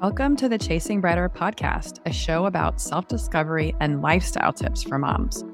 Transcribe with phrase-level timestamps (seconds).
[0.00, 4.96] Welcome to the Chasing Brighter podcast, a show about self discovery and lifestyle tips for
[4.96, 5.44] moms.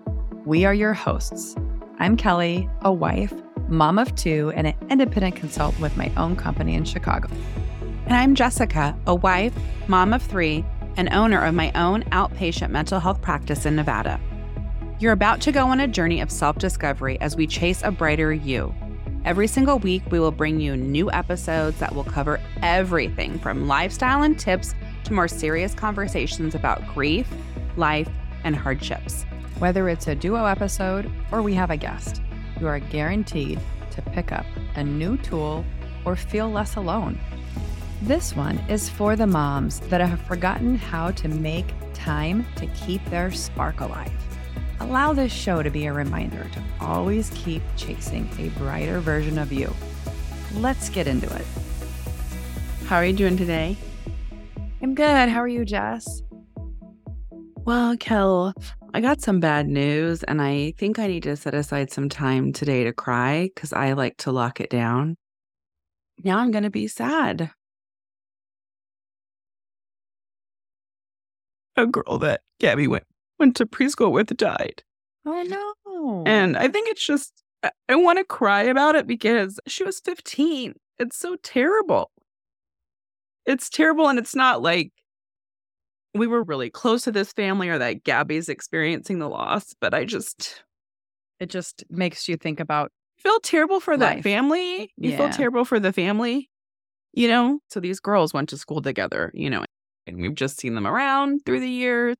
[0.45, 1.57] We are your hosts.
[1.99, 3.33] I'm Kelly, a wife,
[3.69, 7.31] mom of two, and an independent consultant with my own company in Chicago.
[8.05, 9.55] And I'm Jessica, a wife,
[9.89, 10.63] mom of three,
[10.99, 14.21] and owner of my own outpatient mental health practice in Nevada.
[15.01, 18.31] You're about to go on a journey of self discovery as we chase a brighter
[18.31, 18.75] you.
[19.25, 24.23] Every single week, we will bring you new episodes that will cover everything from lifestyle
[24.23, 27.27] and tips to more serious conversations about grief,
[27.79, 28.09] life,
[28.45, 29.25] and hardships.
[29.59, 32.21] Whether it's a duo episode or we have a guest,
[32.61, 33.61] you are guaranteed
[33.93, 34.45] to pick up
[34.77, 35.65] a new tool
[36.05, 37.19] or feel less alone.
[38.03, 43.03] This one is for the moms that have forgotten how to make time to keep
[43.07, 44.13] their spark alive.
[44.85, 49.51] Allow this show to be a reminder to always keep chasing a brighter version of
[49.51, 49.75] you.
[50.57, 51.47] Let's get into it.
[52.85, 53.79] How are you doing today?
[54.83, 55.31] I'm good.
[55.31, 56.23] How are you, Jess?
[57.65, 58.53] Well, Kel,
[58.93, 62.53] I got some bad news, and I think I need to set aside some time
[62.53, 65.17] today to cry because I like to lock it down.
[66.23, 67.51] Now I'm going to be sad.
[71.75, 73.05] A girl that Gabby went
[73.39, 74.83] went to preschool with died.
[75.27, 76.23] Oh no.
[76.27, 80.01] And I think it's just I, I want to cry about it because she was
[80.01, 80.75] 15.
[80.99, 82.11] It's so terrible.
[83.47, 84.93] It's terrible and it's not like
[86.15, 90.05] we were really close to this family or that Gabby's experiencing the loss, but I
[90.05, 90.63] just
[91.41, 94.93] it just makes you think about feel terrible for that family.
[94.97, 95.17] You Yeah.
[95.17, 96.51] feel terrible for the family.
[97.13, 99.65] You know, so these girls went to school together, you know,
[100.07, 102.17] and we've just seen them around through the years.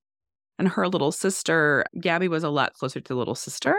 [0.59, 3.77] And her little sister, Gabby was a lot closer to the little sister.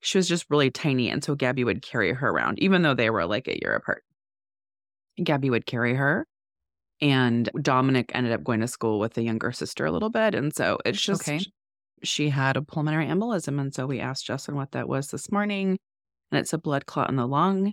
[0.00, 1.08] She was just really tiny.
[1.10, 4.02] And so Gabby would carry her around, even though they were like a year apart.
[5.22, 6.26] Gabby would carry her.
[7.00, 10.34] And Dominic ended up going to school with the younger sister a little bit.
[10.34, 11.40] And so it's just, Okay.
[12.02, 13.60] she had a pulmonary embolism.
[13.60, 15.78] And so we asked Justin what that was this morning.
[16.32, 17.72] And it's a blood clot in the lung.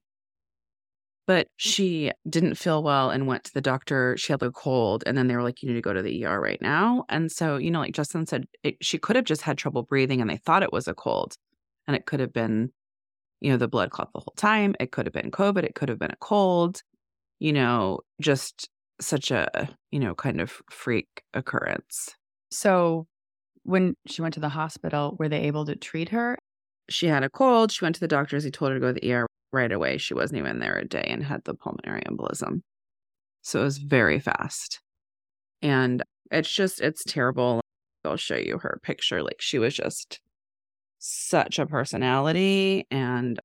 [1.26, 4.16] But she didn't feel well and went to the doctor.
[4.18, 5.04] She had a cold.
[5.06, 7.06] And then they were like, you need to go to the ER right now.
[7.08, 10.20] And so, you know, like Justin said, it, she could have just had trouble breathing
[10.20, 11.36] and they thought it was a cold.
[11.88, 12.72] And it could have been,
[13.40, 14.76] you know, the blood clot the whole time.
[14.82, 15.64] It could have been COVID.
[15.64, 16.82] It could have been a cold,
[17.40, 18.70] you know, just
[19.00, 22.16] such a, you know, kind of freak occurrence.
[22.52, 23.08] So
[23.64, 26.38] when she went to the hospital, were they able to treat her?
[26.90, 27.72] She had a cold.
[27.72, 28.44] She went to the doctors.
[28.44, 29.98] He told her to go to the ER right away.
[29.98, 32.62] She wasn't even there a day and had the pulmonary embolism.
[33.42, 34.82] So it was very fast.
[35.62, 37.62] And it's just, it's terrible.
[38.04, 39.22] I'll show you her picture.
[39.24, 40.20] Like she was just
[41.00, 43.40] such a personality and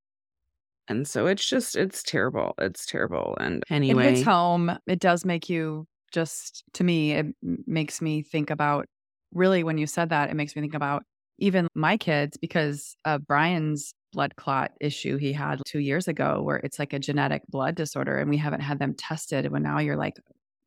[0.86, 4.70] and so it's just it's terrible it's terrible and It anyway hits home.
[4.86, 8.86] It does make you just, to me, it makes me think about
[9.32, 11.02] really when you said that, it makes me think about
[11.38, 16.56] even my kids because of Brian's blood clot issue he had two years ago, where
[16.56, 19.50] it's like a genetic blood disorder and we haven't had them tested.
[19.50, 20.16] When now you're like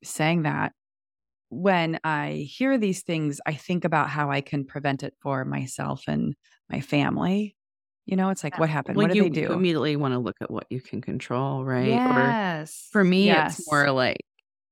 [0.03, 0.73] saying that.
[1.49, 6.03] When I hear these things, I think about how I can prevent it for myself
[6.07, 6.33] and
[6.69, 7.57] my family.
[8.05, 8.95] You know, it's like, what happened?
[8.95, 9.51] well, what you, they do?
[9.51, 12.87] immediately want to look at what you can control right or Yes.
[12.91, 13.59] For me, Yes.
[13.59, 14.21] it's more like,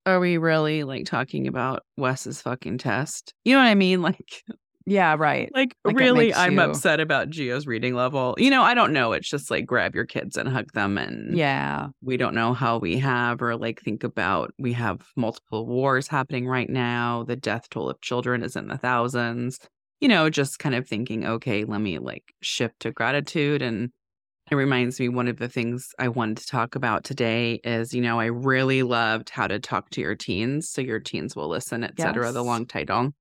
[0.06, 3.34] are we really like talking about Wes's fucking test?
[3.44, 4.02] You know what I mean?
[4.10, 4.42] Like,
[4.90, 5.50] Yeah, right.
[5.54, 8.36] like, Like, really, I'm you- upset about Gio's reading level.
[8.38, 9.14] You know, I don't know.
[9.14, 11.88] It's just like grab your kids and hug them, and Yeah.
[12.02, 16.48] we don't know how we have, or like think about we have multiple wars happening
[16.48, 17.24] right now.
[17.24, 19.60] The death toll of children is in the thousands.
[20.02, 23.90] You know, just kind of thinking, okay, let me like shift to gratitude and
[24.50, 28.02] it reminds me one of the things I wanted to talk about today is, you
[28.02, 31.84] know, I really loved how to talk to your teens so your teens will listen,
[31.84, 32.46] et cetera, the Yes.
[32.48, 33.12] long title.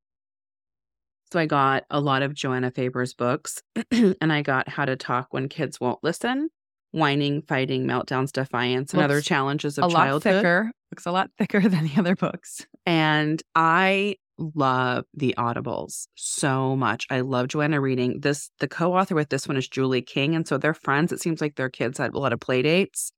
[1.30, 5.28] So I got a lot of Joanna Faber's books and I got How to Talk
[5.30, 6.48] When Kids Won't Listen,
[6.92, 10.34] Whining, Fighting, Meltdowns, Defiance, and Other Challenges of a lot Childhood.
[10.34, 10.72] thicker.
[10.90, 12.66] Looks a lot thicker than the other books.
[12.86, 17.06] And I love the audibles so much.
[17.10, 18.50] I love Joanna reading this.
[18.60, 21.12] The co-author with this one is Julie King, and so they're friends.
[21.12, 23.12] It seems like their kids had a lot of play dates.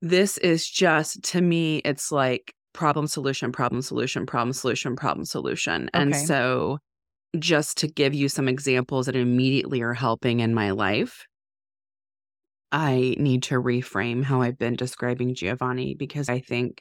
[0.00, 5.90] This is just to me, it's like problem solution, problem solution, problem solution, problem solution.
[5.92, 6.78] And so
[7.36, 11.26] just to give you some examples that immediately are helping in my life.
[12.70, 16.80] I need to reframe how I've been describing Giovanni because I think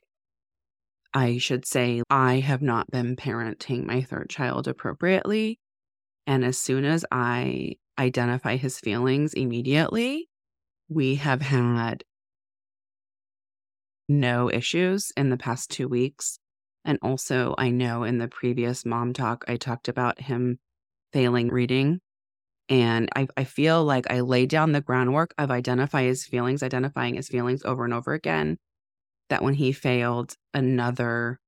[1.15, 5.59] I should say I have not been parenting my third child appropriately.
[6.27, 10.29] And as soon as I identify his feelings immediately,
[10.89, 12.03] we have had
[14.07, 16.39] no issues in the past two weeks.
[16.85, 20.59] And also, I know in the previous mom talk, I talked about him
[21.11, 21.99] failing reading.
[22.69, 27.15] And I, I feel like I laid down the groundwork of identifying his feelings, identifying
[27.15, 28.57] his feelings over and over again.
[29.29, 31.39] That when he failed another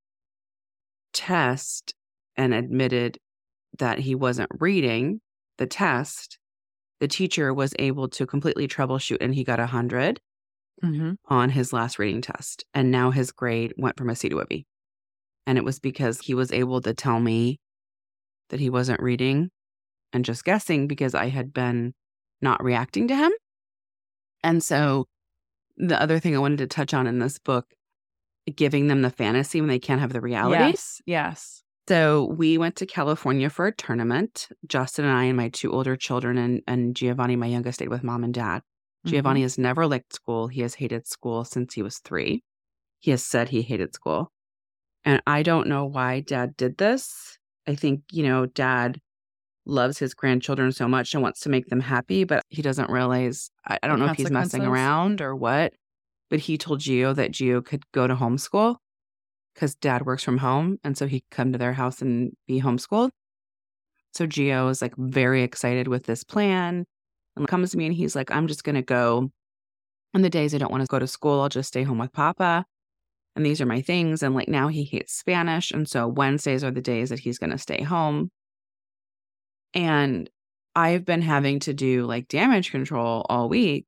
[1.13, 1.93] test
[2.35, 3.17] and admitted
[3.77, 5.21] that he wasn't reading
[5.57, 6.37] the test,
[6.99, 10.19] the teacher was able to completely troubleshoot and he got a 100
[10.83, 11.13] Mm-hmm.
[11.27, 12.63] on his last reading test.
[12.73, 14.65] And now his grade went from a C to a B.
[15.45, 17.59] And it was because he was able to tell me
[18.49, 19.49] that he wasn't reading
[20.13, 21.93] and just guessing because I had been
[22.41, 23.31] not reacting to him.
[24.43, 25.05] And so
[25.77, 27.65] the other thing I wanted to touch on in this book,
[28.55, 30.63] giving them the fantasy when they can't have the reality.
[30.63, 31.01] Yes.
[31.05, 31.63] Yes.
[31.87, 34.47] So we went to California for a tournament.
[34.67, 38.03] Justin and I and my two older children and, and Giovanni, my youngest, stayed with
[38.03, 38.61] mom and dad.
[39.05, 39.15] Mm-hmm.
[39.15, 40.47] Giovanni has never liked school.
[40.47, 42.43] He has hated school since he was three.
[42.99, 44.31] He has said he hated school.
[45.05, 47.37] And I don't know why dad did this.
[47.67, 48.99] I think, you know, dad
[49.65, 53.51] loves his grandchildren so much and wants to make them happy, but he doesn't realize,
[53.65, 55.73] I, I don't know if he's messing around or what,
[56.29, 58.77] but he told Gio that Gio could go to homeschool
[59.53, 60.77] because dad works from home.
[60.83, 63.11] And so he could come to their house and be homeschooled.
[64.13, 66.85] So Gio is like very excited with this plan
[67.39, 69.31] and comes to me and he's like, I'm just going to go
[70.13, 71.41] on the days I don't want to go to school.
[71.41, 72.65] I'll just stay home with Papa.
[73.35, 74.23] And these are my things.
[74.23, 75.71] And like now he hates Spanish.
[75.71, 78.31] And so Wednesdays are the days that he's going to stay home.
[79.73, 80.29] And
[80.75, 83.85] I've been having to do like damage control all week.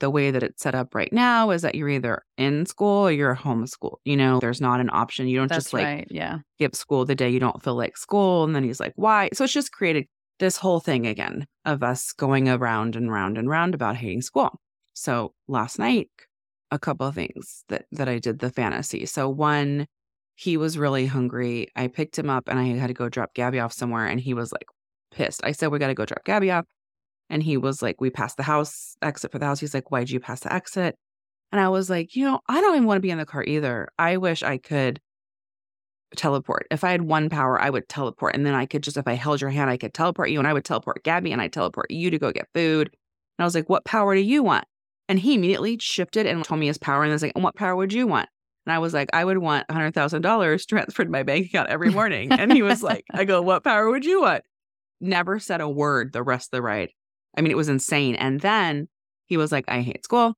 [0.00, 3.12] The way that it's set up right now is that you're either in school or
[3.12, 3.98] you're homeschooled.
[4.04, 5.28] You know, there's not an option.
[5.28, 6.06] You don't That's just like right.
[6.10, 6.38] Yeah.
[6.56, 8.42] skip school the day you don't feel like school.
[8.42, 9.28] And then he's like, why?
[9.32, 10.08] So it's just created
[10.42, 14.60] this whole thing again of us going around and round and round about hating school.
[14.92, 16.08] So last night,
[16.72, 19.06] a couple of things that that I did the fantasy.
[19.06, 19.86] So one,
[20.34, 21.68] he was really hungry.
[21.76, 24.34] I picked him up and I had to go drop Gabby off somewhere and he
[24.34, 24.66] was like
[25.12, 25.42] pissed.
[25.44, 26.64] I said, We gotta go drop Gabby off.
[27.30, 29.60] And he was like, We passed the house, exit for the house.
[29.60, 30.96] He's like, Why'd you pass the exit?
[31.52, 33.44] And I was like, you know, I don't even want to be in the car
[33.44, 33.88] either.
[33.98, 35.00] I wish I could
[36.16, 36.66] teleport.
[36.70, 38.34] If I had one power, I would teleport.
[38.34, 40.48] And then I could just, if I held your hand, I could teleport you and
[40.48, 42.88] I would teleport Gabby and I teleport you to go get food.
[42.88, 44.64] And I was like, what power do you want?
[45.08, 47.02] And he immediately shifted and told me his power.
[47.02, 48.28] And I was like, and what power would you want?
[48.66, 52.30] And I was like, I would want $100,000 transferred to my bank account every morning.
[52.32, 54.44] And he was like, I go, what power would you want?
[55.00, 56.90] Never said a word the rest of the ride.
[57.36, 58.14] I mean, it was insane.
[58.14, 58.88] And then
[59.26, 60.34] he was like, I hate school.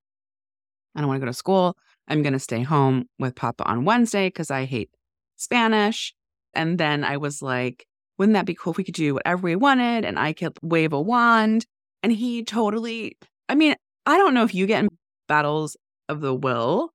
[0.95, 1.77] I don't want to go to school.
[2.09, 4.91] I'm going to stay home with Papa on Wednesday because I hate
[5.37, 6.15] Spanish.
[6.55, 7.87] And then I was like,
[8.19, 10.93] wouldn't that be cool if we could do whatever we wanted and I could wave
[10.93, 11.67] a wand?
[12.03, 13.17] And he totally,
[13.49, 13.75] I mean,
[14.07, 14.89] I don't know if you get in
[15.27, 15.77] battles
[16.09, 16.91] of the will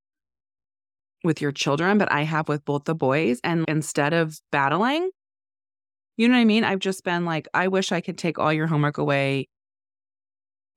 [1.23, 3.39] with your children, but I have with both the boys.
[3.43, 5.09] And instead of battling,
[6.15, 6.63] you know what I mean?
[6.63, 9.47] I've just been like, I wish I could take all your homework away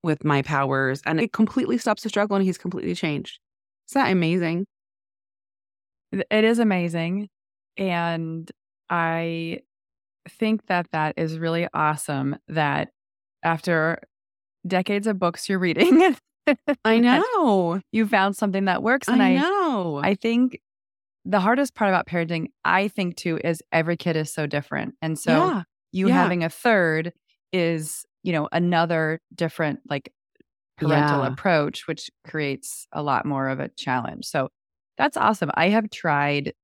[0.02, 1.02] with my powers.
[1.04, 3.38] And it completely stops the struggle and he's completely changed.
[3.88, 4.66] Is that amazing?
[6.12, 7.28] It is amazing.
[7.76, 8.50] And
[8.90, 9.60] I
[10.28, 12.90] think that that is really awesome that
[13.42, 13.98] after
[14.66, 16.14] decades of books you're reading,
[16.84, 17.80] I know.
[17.92, 19.08] you found something that works.
[19.08, 20.00] I And I, know.
[20.02, 20.60] I think
[21.24, 24.94] the hardest part about parenting, I think too, is every kid is so different.
[25.00, 25.62] And so yeah.
[25.93, 26.14] you yeah.
[26.14, 27.12] having a third
[27.52, 30.12] is, you know, another different like
[30.79, 31.29] parental Yeah.
[31.32, 34.24] approach, which creates a lot more of a challenge.
[34.26, 34.48] So
[34.98, 35.50] that's awesome.
[35.55, 36.55] I have tried,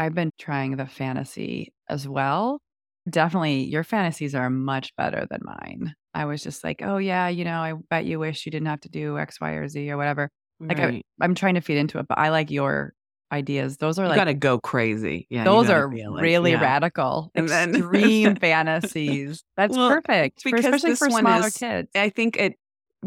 [0.00, 2.60] I've been trying the fantasy as well.
[3.08, 5.94] Definitely, your fantasies are much better than mine.
[6.14, 8.80] I was just like, oh, yeah, you know, I bet you wish you didn't have
[8.80, 10.30] to do X, Y, or Z or whatever.
[10.58, 12.92] Like, I, I'm trying to feed into it, but I like your
[13.32, 13.76] ideas.
[13.76, 15.26] Those are like, you like, gotta go crazy.
[15.30, 15.44] Yeah.
[15.44, 16.60] those are really yeah.
[16.60, 19.44] radical, And then- extreme fantasies.
[19.56, 21.88] That's Well, perfect, for, because especially this for smaller is- kids.
[21.94, 22.54] I think it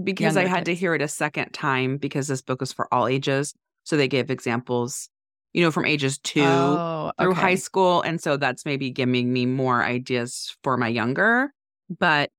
[0.02, 2.92] because I Younger had to hear it a second time because this book is for
[2.92, 3.54] all ages.
[3.84, 5.10] So they gave examples,
[5.54, 8.02] you know, from ages two oh, through high school.
[8.02, 11.54] And so that's maybe giving me more ideas for my younger,
[11.90, 12.32] but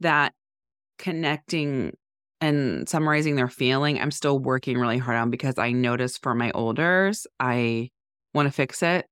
[0.00, 0.32] that
[0.98, 1.92] connecting
[2.40, 6.50] and summarizing their feeling, I'm still working really hard on because I notice for my
[6.52, 7.90] olders, I
[8.32, 9.06] want to fix it.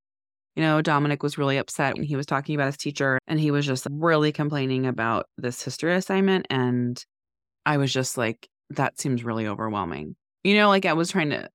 [0.56, 3.50] You know, Dominic was really upset when he was talking about his teacher and he
[3.50, 6.46] was just really complaining about this history assignment.
[6.50, 7.02] And
[7.64, 10.14] I was just like, that seems really overwhelming.
[10.44, 11.48] You know, like I was trying to,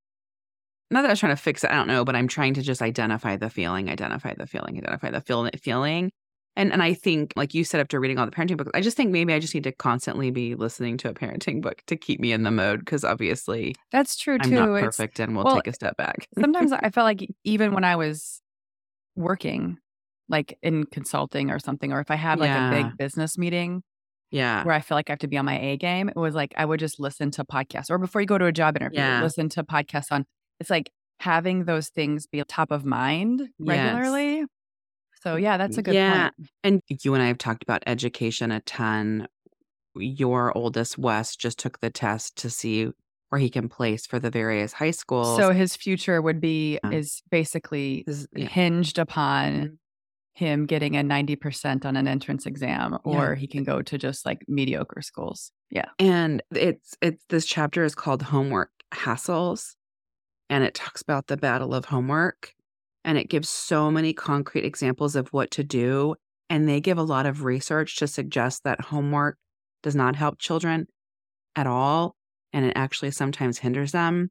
[0.91, 2.62] not that I was trying to fix it, I don't know, but I'm trying to
[2.62, 6.12] just identify the feeling, identify the feeling, identify the feel, feeling.
[6.56, 8.98] And and I think, like you said, after reading all the parenting books, I just
[8.98, 12.20] think maybe I just need to constantly be listening to a parenting book to keep
[12.20, 14.56] me in the mode because obviously That's true I'm too.
[14.56, 16.27] not It's- perfect and we'll well, take a step back.
[16.39, 18.41] sometimes I felt like even when I was
[19.15, 19.77] working,
[20.29, 23.84] like in consulting or something, or if I had like a big business meeting
[24.32, 24.63] Yeah.
[24.63, 26.53] where I feel like I have to be on my A game, it was like
[26.58, 27.89] I would just listen to podcasts.
[27.89, 29.22] Or before you go to a job interview, Yeah.
[29.24, 30.25] listen to podcasts on
[30.60, 33.50] it's like having those things be top of mind Yes.
[33.60, 34.46] regularly.
[35.22, 36.30] So yeah, that's a good Yeah.
[36.38, 36.50] point.
[36.64, 39.28] And you and I have talked about education a ton.
[39.96, 42.90] Your oldest, Wes, just took the test to see
[43.30, 45.38] where he can place for the various high schools.
[45.38, 46.92] So his future would be Yeah.
[46.92, 48.48] is basically This- yeah.
[48.48, 49.78] hinged upon Mhm.
[50.36, 52.98] him getting a 90% on an entrance exam Yeah.
[53.04, 55.52] or he can go to just like mediocre schools.
[55.72, 55.90] Yeah.
[55.98, 59.76] And it's it's this chapter is called Homework Hassles.
[60.50, 62.54] And it talks about the battle of homework.
[63.04, 66.16] And it gives so many concrete examples of what to do.
[66.50, 69.38] And they give a lot of research to suggest that homework
[69.84, 70.88] does not help children
[71.56, 72.16] at all.
[72.54, 74.30] And it actually sometimes hinders them.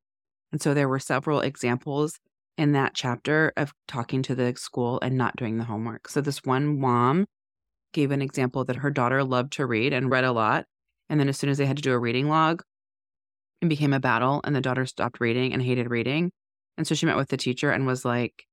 [0.52, 2.18] And so there were several examples
[2.56, 6.08] in that chapter of talking to the school and not doing the homework.
[6.08, 7.26] So this one mom
[7.92, 10.64] gave an example that her daughter loved to read and read a lot.
[11.08, 12.62] And then as soon as they had to do a reading log,
[13.60, 16.30] it became a battle and the daughter stopped reading and hated reading.
[16.76, 18.44] And so she met with the teacher and was like,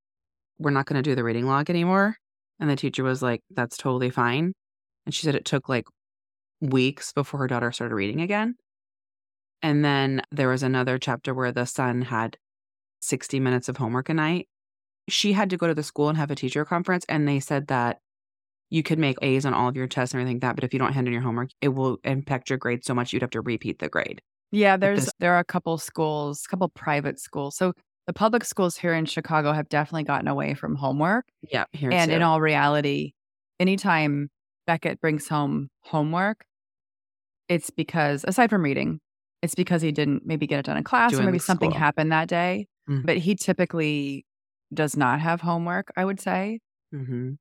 [0.59, 2.15] We're not going to do the reading log anymore.
[2.59, 4.53] And the teacher was like, That's totally fine.
[5.05, 5.85] And she said it took like
[6.61, 8.55] weeks before her daughter started reading again.
[9.61, 12.37] And then there was another chapter where the son had
[13.01, 14.47] 60 minutes of homework a night.
[15.09, 17.05] She had to go to the school and have a teacher conference.
[17.09, 17.99] And they said that
[18.69, 20.55] you could make A's on all of your tests and everything like that.
[20.55, 23.13] But if you don't hand in your homework, it will impact your grade so much
[23.13, 24.21] you'd have to repeat the grade.
[24.53, 27.55] Yeah, there's there are a couple schools, a couple private schools.
[27.57, 27.73] So
[28.07, 31.25] the public schools here in Chicago have definitely gotten away from homework.
[31.51, 31.65] Yeah.
[31.71, 32.15] Here and too.
[32.15, 33.13] in all reality,
[33.59, 34.29] anytime
[34.67, 36.45] Beckett brings home homework,
[37.49, 38.99] it's because aside from reading,
[39.41, 41.79] it's because he didn't maybe get it done in class Do or maybe something school.
[41.79, 42.67] happened that day.
[42.89, 43.05] Mhm.
[43.05, 44.25] But he typically
[44.73, 46.59] does not have homework, I would say.
[46.91, 47.31] hmm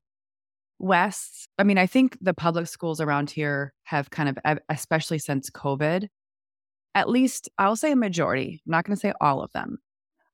[0.79, 4.37] Wes, I mean, I think the public schools around here have kind of,
[4.69, 6.07] especially since COVID,
[6.95, 9.79] at least I'll say a majority, I'm not going to say all of them.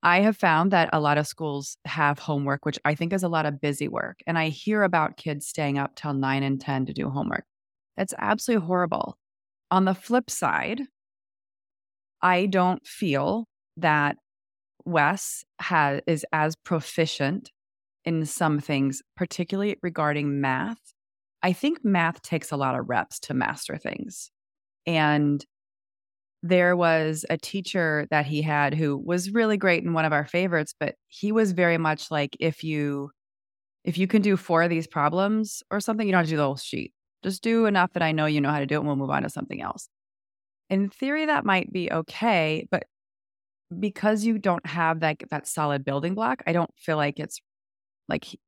[0.01, 3.29] I have found that a lot of schools have homework, which I think is a
[3.29, 4.19] lot of busy work.
[4.25, 7.43] And I hear about kids staying up till nine and 10 to do homework.
[7.97, 9.17] That's absolutely horrible.
[9.71, 10.83] On the flip side,
[12.21, 13.47] I don't feel
[13.77, 14.17] that
[14.85, 17.51] Wes has is as proficient
[18.05, 20.79] in some things, particularly regarding math.
[21.43, 24.31] I think math takes a lot of reps to master things.
[24.85, 25.45] And
[26.43, 30.25] there was a teacher that he had who was really great and one of our
[30.25, 33.11] favorites, but he was very much like if you
[33.85, 36.37] if you can do four of these problems or something, you don't have to do
[36.37, 36.93] the whole sheet.
[37.23, 39.09] Just do enough that I know you know how to do it and we'll move
[39.09, 39.89] on to something else.
[40.69, 42.85] In theory, that might be okay, but
[43.79, 47.39] because you don't have that that solid building block, I don't feel like it's
[48.09, 48.39] like he-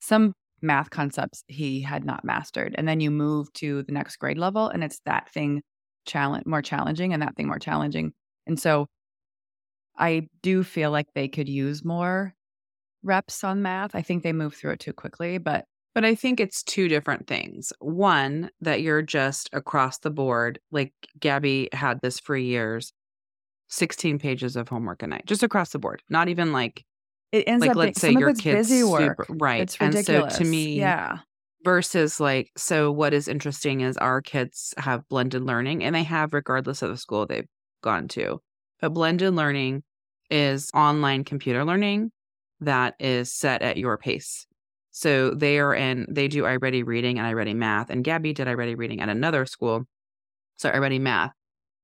[0.00, 4.38] some math concepts he had not mastered, and then you move to the next grade
[4.38, 5.62] level, and it's that thing
[6.06, 8.12] challenge more challenging, and that thing more challenging,
[8.46, 8.86] and so
[9.98, 12.34] I do feel like they could use more
[13.02, 13.94] reps on math.
[13.94, 17.26] I think they move through it too quickly, but But I think it's two different
[17.26, 17.72] things.
[17.78, 22.92] One, that you're just across the board, like Gabby had this for years
[23.68, 26.84] 16 pages of homework a night, just across the board, not even like,
[27.32, 29.24] it ends like up let's say some your kids busy work.
[29.26, 29.62] super right.
[29.62, 31.18] It's and so to me, yeah,
[31.66, 36.32] versus like so what is interesting is our kids have blended learning and they have
[36.32, 37.48] regardless of the school they've
[37.82, 38.40] gone to.
[38.80, 39.82] But blended learning
[40.30, 42.12] is online computer learning
[42.60, 44.46] that is set at your pace.
[44.92, 48.76] So they are in they do i-Ready reading and i-Ready math and gabby did i-Ready
[48.76, 49.86] reading at another school
[50.54, 51.32] so i-Ready math.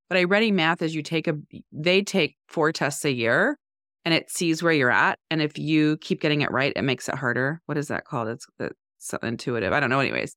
[0.07, 1.33] But i-Ready math is you take a
[1.73, 3.59] they take four tests a year
[4.05, 7.09] and it sees where you're at and if you keep getting it right it makes
[7.09, 7.61] it harder.
[7.65, 8.29] What is that called?
[8.29, 8.71] It's the
[9.07, 9.73] so intuitive.
[9.73, 9.99] I don't know.
[9.99, 10.35] Anyways,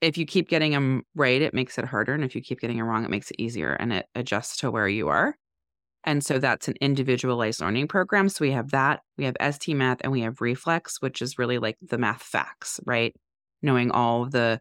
[0.00, 2.14] if you keep getting them right, it makes it harder.
[2.14, 4.70] And if you keep getting it wrong, it makes it easier and it adjusts to
[4.70, 5.36] where you are.
[6.04, 8.28] And so that's an individualized learning program.
[8.30, 11.58] So we have that, we have ST Math, and we have Reflex, which is really
[11.58, 13.14] like the math facts, right?
[13.60, 14.60] Knowing all the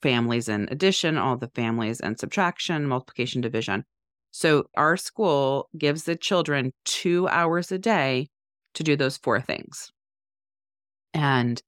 [0.00, 3.84] families and addition, all the families and subtraction, multiplication, division.
[4.30, 8.28] So our school gives the children two hours a day
[8.74, 9.90] to do those four things.
[11.14, 11.60] And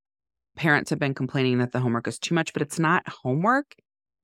[0.58, 3.74] parents have been complaining that the homework is too much, but it's not homework.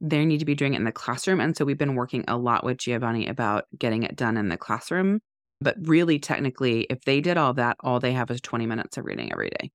[0.01, 1.41] They need to be doing it in the classroom.
[1.41, 4.57] And so we've been working a lot with Giovanni about getting it done in the
[4.57, 5.21] classroom.
[5.61, 9.05] But really, technically, if they did all that, all they have is 20 minutes of
[9.05, 9.71] reading every day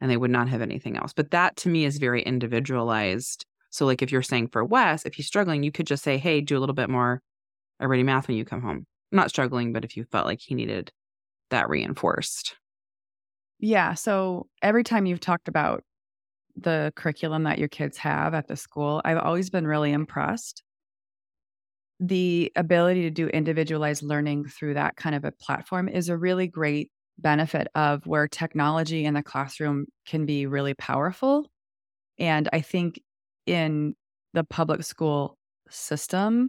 [0.00, 1.12] and they would not have anything else.
[1.12, 3.44] But that to me is very individualized.
[3.70, 6.40] So, like if you're saying for Wes, if he's struggling, you could just say, hey,
[6.40, 7.20] do a little bit more
[7.80, 8.86] i-Ready math when you come home.
[9.12, 10.92] Not struggling, but if you felt like he needed
[11.50, 12.56] that reinforced.
[13.58, 13.94] Yeah.
[13.94, 15.82] So every time you've talked about
[16.56, 20.62] the curriculum that your kids have at the school, I've always been really impressed.
[22.00, 26.46] The ability to do individualized learning through that kind of a platform is a really
[26.46, 31.46] great benefit of where technology in the classroom can be really powerful.
[32.18, 33.00] And I think
[33.46, 33.94] in
[34.34, 35.38] the public school
[35.70, 36.48] system,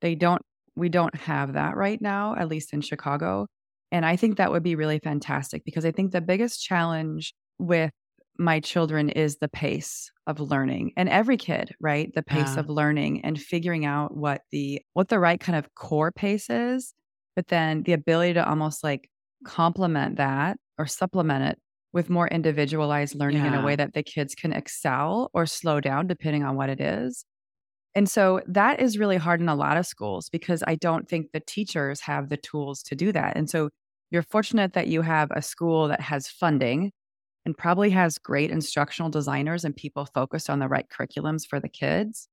[0.00, 0.42] they don't,
[0.76, 3.46] we don't have that right now, at least in Chicago.
[3.92, 7.90] And I think that would be really fantastic because I think the biggest challenge with
[8.38, 12.60] my children is the pace of learning and every kid right the pace Yeah.
[12.60, 16.94] of learning and figuring out what the what the right kind of core pace is
[17.36, 19.10] but then the ability to almost like
[19.44, 21.58] complement that or supplement it
[21.92, 26.06] with more individualized learning in a way that the kids can excel or slow down
[26.06, 27.24] depending on what it is
[27.94, 31.32] and so that is really hard in a lot of schools because I don't think
[31.32, 33.36] the teachers have the tools to do that.
[33.36, 33.70] And so
[34.10, 36.92] you're fortunate that you have a school that has funding
[37.46, 41.68] and probably has great instructional designers and people focused on the right curriculums for the
[41.68, 42.28] kids.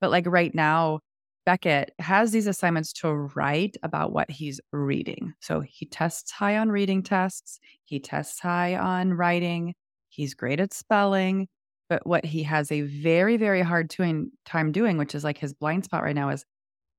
[0.00, 1.00] But like right now,
[1.44, 5.34] Beckett has these assignments to write about what he's reading.
[5.40, 9.74] So he tests high on reading tests, he tests high on writing,
[10.08, 11.48] he's great at spelling.
[11.88, 15.84] But what he has a very, very hard time doing, which is like his blind
[15.84, 16.44] spot right now, is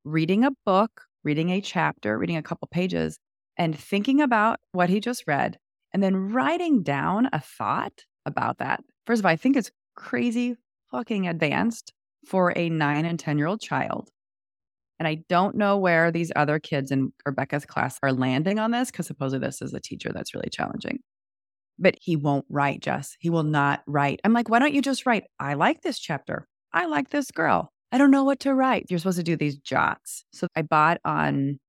[0.04, 3.18] reading a book, reading a chapter, reading a couple pages,
[3.58, 5.58] and thinking about what he just read,
[5.94, 8.84] and then writing down a thought about that.
[9.06, 10.56] First of all, I think it's crazy
[10.92, 11.94] fucking advanced
[12.26, 14.10] for a nine and 10 year old child.
[15.00, 18.92] And I don't know where these other kids in Rebecca's class are landing on this
[18.92, 21.00] because supposedly this is a teacher that's really challenging.
[21.80, 23.18] But he won't write, Jess.
[23.20, 24.22] He will not write.
[24.24, 25.26] I'm like, why don't you just write?
[25.40, 26.48] I like this chapter.
[26.72, 27.72] I like this girl.
[27.92, 28.86] I don't know what to write.
[28.90, 30.24] You're supposed to do these jots.
[30.32, 31.60] So I bought on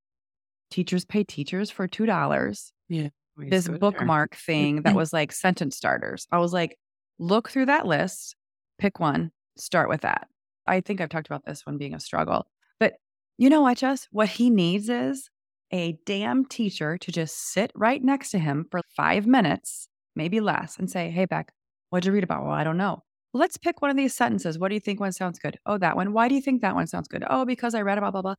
[0.70, 3.78] Teachers Pay Teachers for $2 We this go there.
[3.78, 6.26] bookmark thing that was like sentence starters.
[6.30, 6.76] I was like,
[7.18, 8.36] look through that list,
[8.78, 10.28] pick one, start with that.
[10.66, 12.46] I think I've talked about this one being a struggle.
[12.80, 12.94] But
[13.38, 14.08] you know what, Jess?
[14.10, 15.28] What he needs is
[15.72, 20.78] a damn teacher to just sit right next to him for five minutes, maybe less,
[20.78, 21.52] and say, Hey, Beck,
[21.90, 22.44] what'd you read about?
[22.44, 23.02] Well, I don't know.
[23.32, 24.58] Let's pick one of these sentences.
[24.58, 25.58] What do you think one sounds good?
[25.66, 26.12] Oh, that one.
[26.12, 27.24] Why do you think that one sounds good?
[27.28, 28.34] Oh, because I read about blah, blah.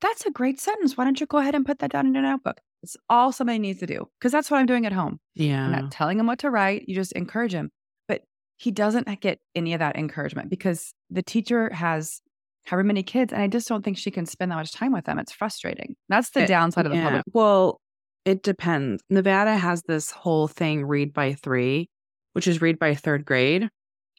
[0.00, 0.96] That's a great sentence.
[0.96, 2.58] Why don't you go ahead and put that down in your notebook?
[2.82, 5.18] It's all somebody needs to do because that's what I'm doing at home.
[5.34, 5.64] Yeah.
[5.64, 6.84] I'm not telling him what to write.
[6.88, 7.70] You just encourage him.
[8.06, 8.22] But
[8.56, 12.20] he doesn't uh, get any of that encouragement because the teacher has
[12.66, 13.32] however many kids.
[13.32, 15.18] And I just don't think she can spend that much time with them.
[15.18, 15.96] It's frustrating.
[16.08, 17.04] That's the It- downside of the Yeah.
[17.04, 17.24] public.
[17.32, 17.80] Well,
[18.24, 19.02] it depends.
[19.10, 21.88] Nevada has this whole thing read by three,
[22.34, 23.68] which is read by third grade.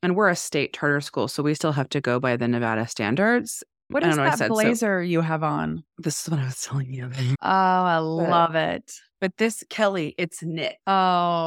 [0.01, 2.87] And we're a state charter school, so we still have to go by the Nevada
[2.87, 3.63] standards.
[3.89, 4.53] What is don't know, I that said so.
[4.53, 5.83] blazer you have on?
[5.97, 7.09] This is what I was telling you.
[7.11, 8.91] Oh, I love it.
[9.19, 10.75] But this, Kelly, it's knit.
[10.87, 10.91] Oh,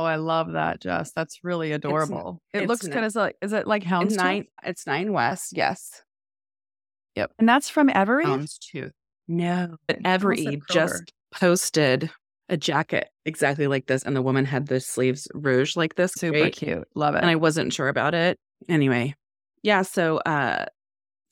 [0.05, 1.13] I love that, Jess.
[1.13, 2.43] That's really adorable.
[2.53, 4.17] it it's looks not- kind of like, is it like It's houndstooth?
[4.17, 4.45] nine.
[4.65, 5.53] It's Nine West.
[5.57, 6.03] Yes.
[7.17, 7.31] Yep.
[7.39, 8.25] And that's from Every?
[8.25, 8.91] Houndstooth.
[9.29, 12.11] No, but Every just posted
[12.49, 16.13] a jacket exactly like this, and the woman had the sleeves rouge like this.
[16.13, 16.53] Super right?
[16.53, 16.87] cute.
[16.95, 17.19] Love it.
[17.19, 18.39] and I wasn't sure about it.
[18.69, 19.15] Anyway,
[19.63, 19.83] yeah.
[19.83, 20.67] So, uh,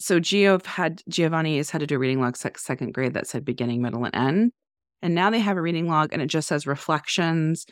[0.00, 3.26] so Gio had Giovanni has had to do a reading log sec- second grade that
[3.26, 4.52] said beginning, middle, and end,
[5.02, 7.66] and now they have a reading log and it just says reflections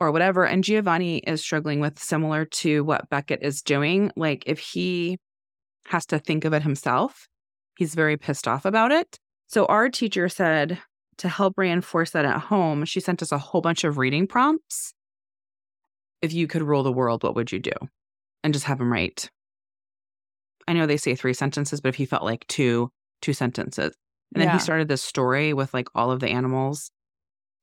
[0.00, 0.44] or whatever.
[0.44, 4.10] And Giovanni is struggling with similar to what Beckett is doing.
[4.16, 5.18] Like if he
[5.86, 7.28] has to think of it himself,
[7.78, 9.18] he's very pissed off about it.
[9.46, 10.78] So our teacher said
[11.18, 14.92] to help reinforce that at home, she sent us a whole bunch of reading prompts
[16.22, 17.72] if you could rule the world, what would you do?
[18.42, 19.30] And just have him write.
[20.68, 22.90] I know they say three sentences, but if he felt like two,
[23.22, 23.94] two sentences.
[24.34, 24.54] And then Yeah.
[24.54, 26.90] he started this story with like all of the animals.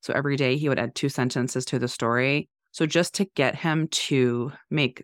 [0.02, 2.50] So every day he would add two sentences to the story.
[2.72, 5.04] So just to get him to make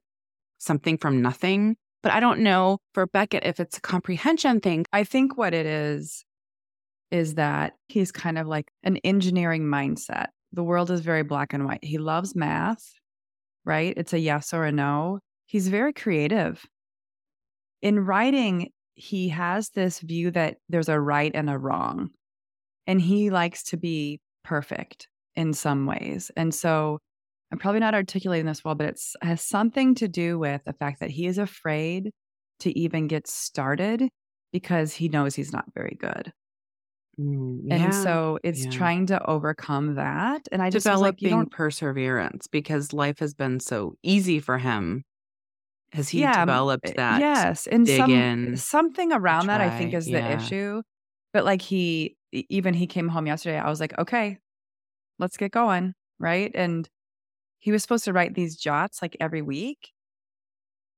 [0.57, 1.77] something from nothing.
[2.01, 4.85] But I don't know for Beckett if it's a comprehension thing.
[4.93, 6.23] I think what it is
[7.11, 10.27] is that he's kind of like an engineering mindset.
[10.53, 11.83] The world is very black and white.
[11.83, 12.93] He loves math,
[13.65, 13.93] right?
[13.97, 15.19] It's a yes or a no.
[15.45, 16.65] He's very creative.
[17.81, 22.09] In writing, he has this view that there's a right and a wrong,
[22.87, 26.31] and he likes to be perfect in some ways.
[26.35, 26.99] And so
[27.51, 30.99] I'm probably not articulating this well, but it has something to do with the fact
[30.99, 32.11] that he is afraid
[32.59, 34.09] to even get started
[34.51, 36.33] because he knows he's not very good.
[37.19, 38.71] Mm, and so it's yeah.
[38.71, 40.47] trying to overcome that.
[40.51, 45.03] And I just like, developing don't, perseverance because life has been so easy for him.
[45.93, 47.19] Has he Yeah, developed uh, that?
[47.19, 47.67] yes.
[47.67, 50.37] And some, in, something around that I think try, is the yeah.
[50.37, 50.81] issue.
[51.33, 54.37] But like he, even he came home yesterday, I was like, okay,
[55.17, 55.93] let's get going.
[56.19, 56.51] Right.
[56.53, 56.87] And
[57.59, 59.89] he was supposed to write these jots like every week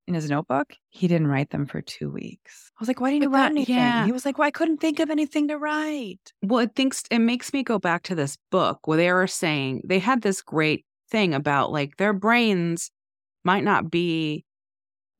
[0.06, 0.74] in his notebook.
[0.90, 2.70] He didn't write them for two weeks.
[2.76, 3.76] I was like, why didn't you write that- anything?
[3.76, 4.04] yeah.
[4.04, 6.32] He was like, well, I couldn't think of anything to write.
[6.42, 9.82] Well, it thinks it makes me go back to this book where they were saying
[9.84, 12.90] they had this great thing about like their brains
[13.44, 14.44] might not be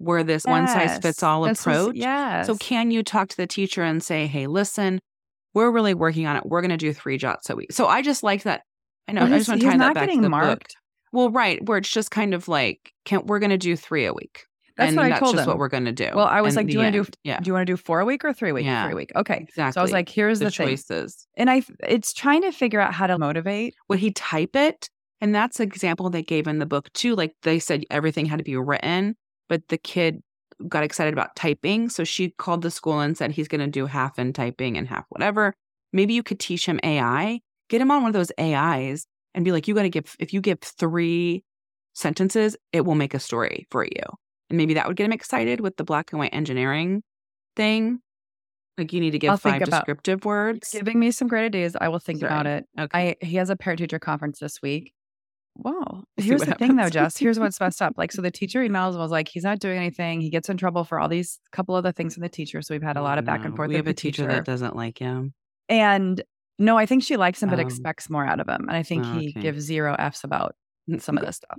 [0.02, 1.94] where this one size fits all approach.
[1.96, 2.46] yes.
[2.46, 5.00] So can you talk to the teacher and say, "Hey, listen,
[5.54, 6.46] we're really working on it.
[6.46, 8.62] We're going to do three jots a week." So I just like that.
[9.08, 9.24] I know.
[9.24, 10.64] Well, I just want to tie that not back to getting the book.
[11.12, 14.14] Well, right, where it's just kind of like, can we're going to do three a
[14.14, 14.44] week.
[14.76, 15.48] That's and what I that's told just him.
[15.48, 16.08] what we're going to do.
[16.14, 17.10] Well, I was like, do you want to do.
[17.24, 18.64] Yeah, Do you want to do four a week or three a week?
[18.64, 18.84] Yeah.
[18.84, 19.12] Three a week.
[19.14, 19.46] Okay.
[19.48, 19.72] exactly.
[19.72, 20.68] So I was like, here's the, the, thing.
[20.68, 21.26] choices.
[21.36, 23.74] And I, it's trying to figure out how to motivate.
[23.88, 24.88] would he type it?
[25.20, 27.14] And that's an example they gave in the book too.
[27.14, 29.14] Like they said everything had to be written,
[29.52, 30.22] but the kid
[30.66, 31.90] got excited about typing.
[31.90, 34.88] So she called the school and said he's going to do half in typing and
[34.88, 35.52] half whatever.
[35.92, 39.52] Maybe you could teach him AI, get him on one of those AIs and be
[39.52, 41.44] like, you got to give, if you give three
[41.92, 44.02] sentences, it will make a story for you.
[44.48, 47.02] And maybe that would get him excited with the black and white engineering
[47.54, 47.98] thing.
[48.78, 50.70] Like you need to give I'll five descriptive words.
[50.72, 51.76] Giving me some great ideas.
[51.78, 52.32] I will think Sorry.
[52.32, 52.64] about it.
[52.80, 53.16] Okay.
[53.20, 54.94] I he has a parent teacher conference this week.
[55.56, 56.04] Wow.
[56.16, 56.92] Here's the thing though, happens.
[56.94, 57.16] Jess.
[57.18, 57.94] Here's what's messed up.
[57.98, 60.20] Like, so the teacher emails was like, he's not doing anything.
[60.20, 62.62] He gets in trouble for all these couple other things from the teacher.
[62.62, 63.68] So we've had a oh, lot of back and forth.
[63.68, 65.34] We with have the a teacher that doesn't like him.
[65.68, 66.22] And
[66.58, 67.62] no, I think she likes him, but Oh.
[67.62, 68.66] expects more out of him.
[68.68, 69.40] And I think Oh, he okay.
[69.40, 70.54] gives zero F's about
[70.98, 71.58] some of this stuff.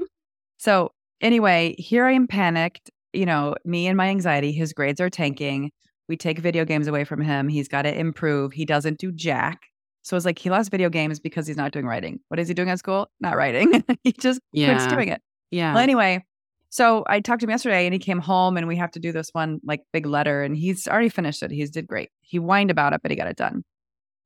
[0.57, 2.89] So anyway, here I am panicked.
[3.13, 5.71] You know, me and my anxiety, his grades are tanking.
[6.09, 7.47] We take video games away from him.
[7.47, 8.53] He's got to improve.
[8.53, 9.61] He doesn't do jack.
[10.03, 12.19] So it's like he lost video games because he's not doing writing.
[12.27, 13.09] What is he doing at school?
[13.19, 13.83] Not writing.
[14.03, 15.21] he just quits doing it.
[15.49, 15.73] Yeah.
[15.73, 16.23] Well, anyway,
[16.69, 19.11] so I talked to him yesterday and he came home and we have to do
[19.11, 21.51] this one like big letter and he's already finished it.
[21.51, 22.09] He's did great.
[22.21, 23.63] He whined about it, but he got it done.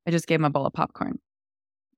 [0.06, 1.18] I just gave him a bowl of popcorn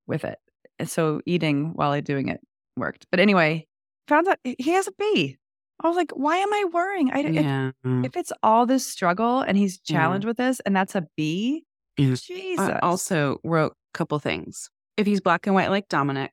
[0.07, 0.38] with it.
[0.79, 2.40] And so eating while I doing it
[2.77, 3.07] worked.
[3.11, 3.66] But anyway,
[4.09, 5.37] found out he has a B.
[5.83, 7.11] I was like, why am I worrying?
[7.12, 7.71] I, if, yeah.
[8.05, 9.99] if it's all this struggle and he's Yeah.
[9.99, 11.64] challenged with this and that's a B,
[12.01, 12.15] Yeah.
[12.15, 12.69] Jesus.
[12.69, 14.71] I also wrote a couple things.
[14.97, 16.33] If he's black and white like Dominic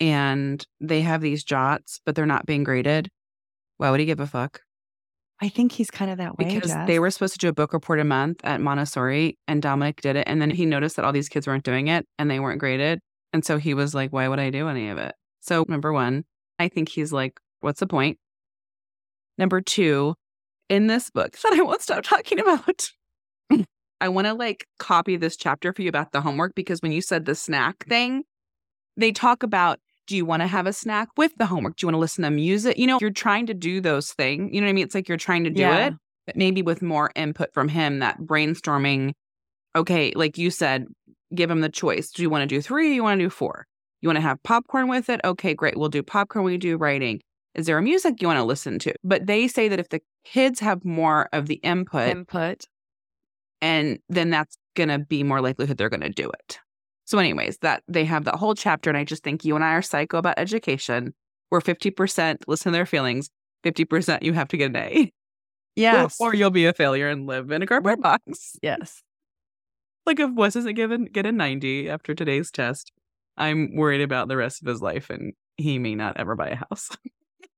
[0.00, 3.10] and they have these jots, but they're not being graded,
[3.76, 4.60] why would he give a fuck?
[5.40, 6.44] I think he's kind of that way.
[6.46, 6.86] Because Jess.
[6.86, 10.16] they were supposed to do a book report a month at Montessori and Dominic did
[10.16, 10.24] it.
[10.26, 13.00] And then he noticed that all these kids weren't doing it and they weren't graded.
[13.32, 15.14] And so he was like, why would I do any of it?
[15.40, 16.24] So, number one,
[16.58, 18.18] I think he's like, what's the point?
[19.36, 20.14] Number two,
[20.68, 22.90] in this book that I won't stop talking about,
[24.04, 27.00] I want to like copy this chapter for you about the homework because when you
[27.00, 28.24] said the snack thing,
[28.98, 31.76] they talk about do you want to have a snack with the homework?
[31.76, 32.76] Do you want to listen to music?
[32.76, 34.50] You know, you're trying to do those things.
[34.52, 34.84] You know what I mean?
[34.84, 35.86] It's like you're trying to do Yeah.
[35.86, 35.94] it,
[36.26, 39.12] but maybe with more input from him, that brainstorming.
[39.74, 40.84] Okay, like you said,
[41.34, 42.10] give him the choice.
[42.10, 42.90] Do you want to do three?
[42.90, 43.64] Or you want to do four?
[44.02, 45.22] You want to have popcorn with it?
[45.24, 45.78] Okay, great.
[45.78, 46.44] We'll do popcorn.
[46.44, 47.22] We do writing.
[47.54, 48.92] Is there a music you want to listen to?
[49.02, 52.66] But they say that if the kids have more of the input, input.
[53.64, 56.58] And then that's going to be more likelihood they're going to do it.
[57.06, 59.72] So, anyways, that they have that whole chapter, and I just think you and I
[59.72, 61.14] are psycho about education.
[61.48, 63.30] Where fifty percent listen to their feelings,
[63.62, 65.12] fifty percent you have to get an A,
[65.76, 66.16] Yes.
[66.20, 68.56] or you'll be a failure and live in a cardboard box.
[68.62, 69.02] yes.
[70.06, 72.92] Like if Wes isn't given get a ninety after today's test,
[73.38, 76.56] I'm worried about the rest of his life, and he may not ever buy a
[76.56, 76.90] house.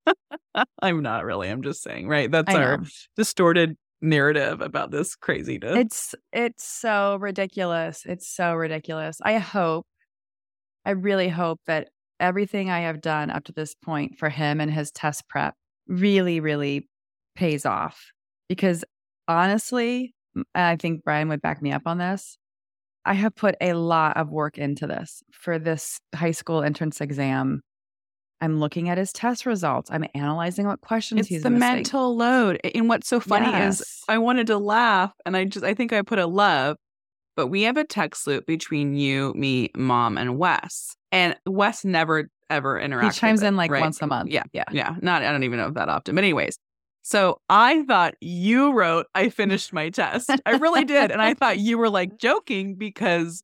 [0.83, 1.49] I'm not really.
[1.49, 2.31] I'm just saying, right?
[2.31, 2.85] That's I our know.
[3.17, 5.77] distorted narrative about this craziness.
[5.77, 8.05] It's it's so ridiculous.
[8.07, 9.19] It's so ridiculous.
[9.23, 9.87] I hope,
[10.85, 11.89] I really hope that
[12.19, 15.55] everything I have done up to this point for him and his test prep
[15.87, 16.89] really, really
[17.35, 18.13] pays off.
[18.49, 18.85] Because
[19.29, 20.15] honestly,
[20.55, 22.39] I think Brian would back me up on this.
[23.05, 27.61] I have put a lot of work into this for this high school entrance exam.
[28.41, 29.91] I'm looking at his test results.
[29.91, 31.77] I'm analyzing what questions it's he's the missing.
[31.77, 32.61] mental load.
[32.75, 36.03] And what's so funny is I wanted to laugh and I just I think I
[36.03, 36.77] put a love,
[37.35, 40.97] but we have a text loop between you, me, mom, and Wes.
[41.13, 43.15] And Wes never ever interacts.
[43.15, 43.81] he chimes it, in like right?
[43.81, 44.31] once a month.
[44.31, 44.45] Yeah.
[44.53, 44.65] Yeah.
[44.71, 44.97] Yeah.
[45.01, 46.15] Not I don't even know if that often.
[46.15, 46.59] But anyways.
[47.03, 50.31] So I thought you wrote I finished my test.
[50.45, 51.11] I really did.
[51.11, 53.43] And I thought you were like joking because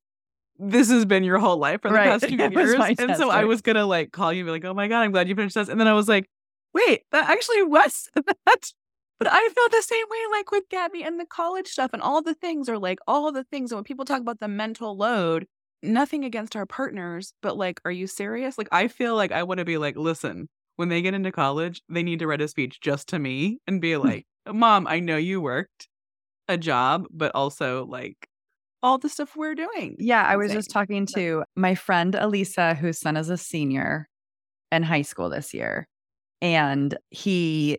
[0.63, 2.09] this has been your whole life for the Right.
[2.11, 2.81] past few was years.
[2.99, 5.01] And test, so I was gonna like call you and be like, oh my God,
[5.01, 5.69] I'm glad you finished this.
[5.69, 6.29] And then I was like,
[6.73, 8.73] wait, that actually was that.
[9.19, 12.23] But I feel the same way, like with Gabby and the college stuff and all
[12.23, 13.71] the things are like all the things.
[13.71, 15.47] And when people talk about the mental load,
[15.83, 18.59] nothing against our partners, but like, are you serious?
[18.59, 21.83] Like, I feel like I want to be like, listen, when they get into college,
[21.89, 25.17] they need to write a speech just to me and be like, Mom, I know
[25.17, 25.89] you worked
[26.49, 28.29] a job, but also like
[28.83, 29.97] all the stuff we're doing.
[29.99, 34.09] Yeah, I was just talking to my friend Elisa, whose son is a senior.
[34.73, 35.87] in high school this year.
[36.41, 37.79] And he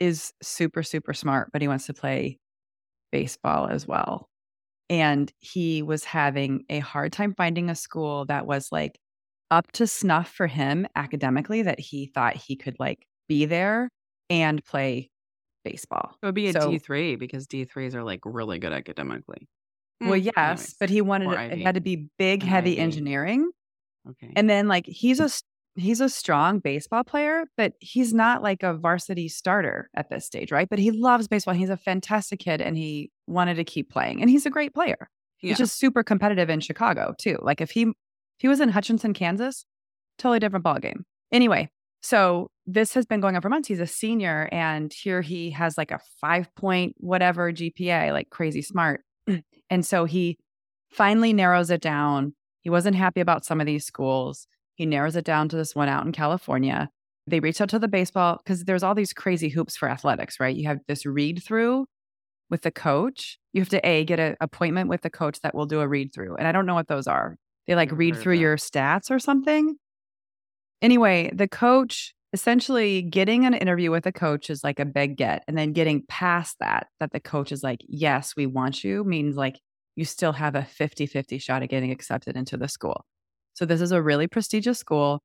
[0.00, 2.38] is super, super smart, but he wants to play
[3.12, 4.28] baseball as well.
[4.88, 8.98] And he was having a hard time finding a school that was like
[9.50, 13.90] up to snuff for him academically that he thought he could like be there
[14.30, 15.10] and play
[15.64, 16.16] baseball.
[16.22, 19.46] It would be a So- 3 because D3s are like really good academically.
[20.00, 20.74] Well, Mm, yes, anyways.
[20.80, 22.78] but he wanted it, it had to be big, heavy Ivy.
[22.80, 23.50] engineering.
[24.08, 24.32] Okay.
[24.34, 25.28] And then like he's a
[25.76, 30.50] he's a strong baseball player, but he's not like a varsity starter at this stage,
[30.50, 30.68] right?
[30.68, 31.54] But he loves baseball.
[31.54, 34.20] He's a fantastic kid and he wanted to keep playing.
[34.20, 34.96] And he's a great player.
[35.42, 35.50] yeah.
[35.50, 37.38] He's just super competitive in Chicago too.
[37.42, 37.92] Like if he if
[38.38, 39.64] he was in Hutchinson, Kansas,
[40.18, 41.02] totally different ballgame.
[41.30, 41.68] Anyway,
[42.02, 43.68] so this has been going on for months.
[43.68, 48.62] He's a senior, and here he has like a five point whatever GPA, like crazy
[48.62, 49.02] smart.
[49.72, 50.36] And so he
[50.90, 52.34] finally narrows it down.
[52.60, 54.48] He wasn't happy about some of these schools.
[54.74, 56.90] He narrows it down to this one out in California.
[57.28, 60.56] They reached out to the baseball because there's all these crazy hoops for athletics, right?
[60.56, 61.86] You have this read through
[62.50, 63.38] with the coach.
[63.52, 66.12] You have to a get an appointment with the coach that will do a read
[66.12, 67.36] through, and I don't know what those are.
[67.66, 69.76] They like read through your stats or something.
[70.82, 75.44] Anyway, the coach essentially getting an interview with a coach is like a big get,
[75.48, 79.36] and then getting past that, that the coach is like, "Yes, we want you," means
[79.36, 79.60] like
[79.96, 83.04] you still have a 50-50 shot at getting accepted into the school.
[83.54, 85.20] So this is a really prestigious school,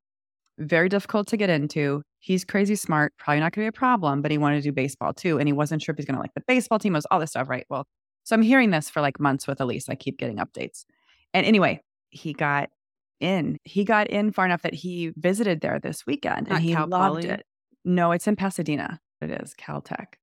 [0.58, 2.02] very difficult to get into.
[2.20, 4.72] He's crazy smart, probably not going to be a problem, but he wanted to do
[4.72, 5.38] baseball too.
[5.38, 7.30] And he wasn't sure if he's going to like the baseball team, was all this
[7.30, 7.66] stuff, right?
[7.70, 7.86] Well,
[8.24, 9.88] so I'm hearing this for like months with Elise.
[9.88, 10.84] I keep getting updates.
[11.32, 12.70] And anyway, he got
[13.20, 13.58] in.
[13.64, 17.22] He got in far enough that he visited there this weekend and he Cal loved
[17.22, 17.28] Poly?
[17.28, 17.46] it.
[17.84, 19.00] No, it's in Pasadena.
[19.20, 20.14] It is Caltech.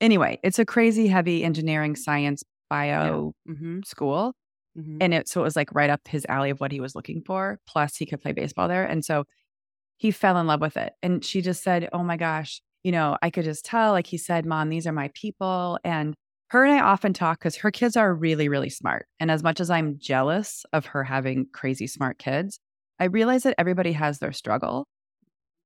[0.00, 3.80] Anyway, it's a crazy heavy engineering, science, bio mm-hmm.
[3.84, 4.34] school
[4.78, 4.96] Mm-hmm.
[5.02, 7.20] and it so it was like right up his alley of what he was looking
[7.26, 9.24] for plus he could play baseball there and so
[9.98, 13.18] he fell in love with it and she just said oh my gosh you know
[13.20, 16.14] i could just tell like he said mom these are my people and
[16.52, 19.60] her and i often talk because her kids are really really smart and as much
[19.60, 22.60] as i'm jealous of her having crazy smart kids
[23.00, 24.86] i realize that everybody has their struggle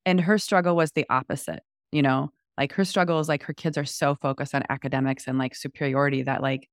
[0.05, 3.77] and her struggle was the opposite you know like her struggle is like her kids
[3.77, 6.69] are so focused on academics and like superiority that like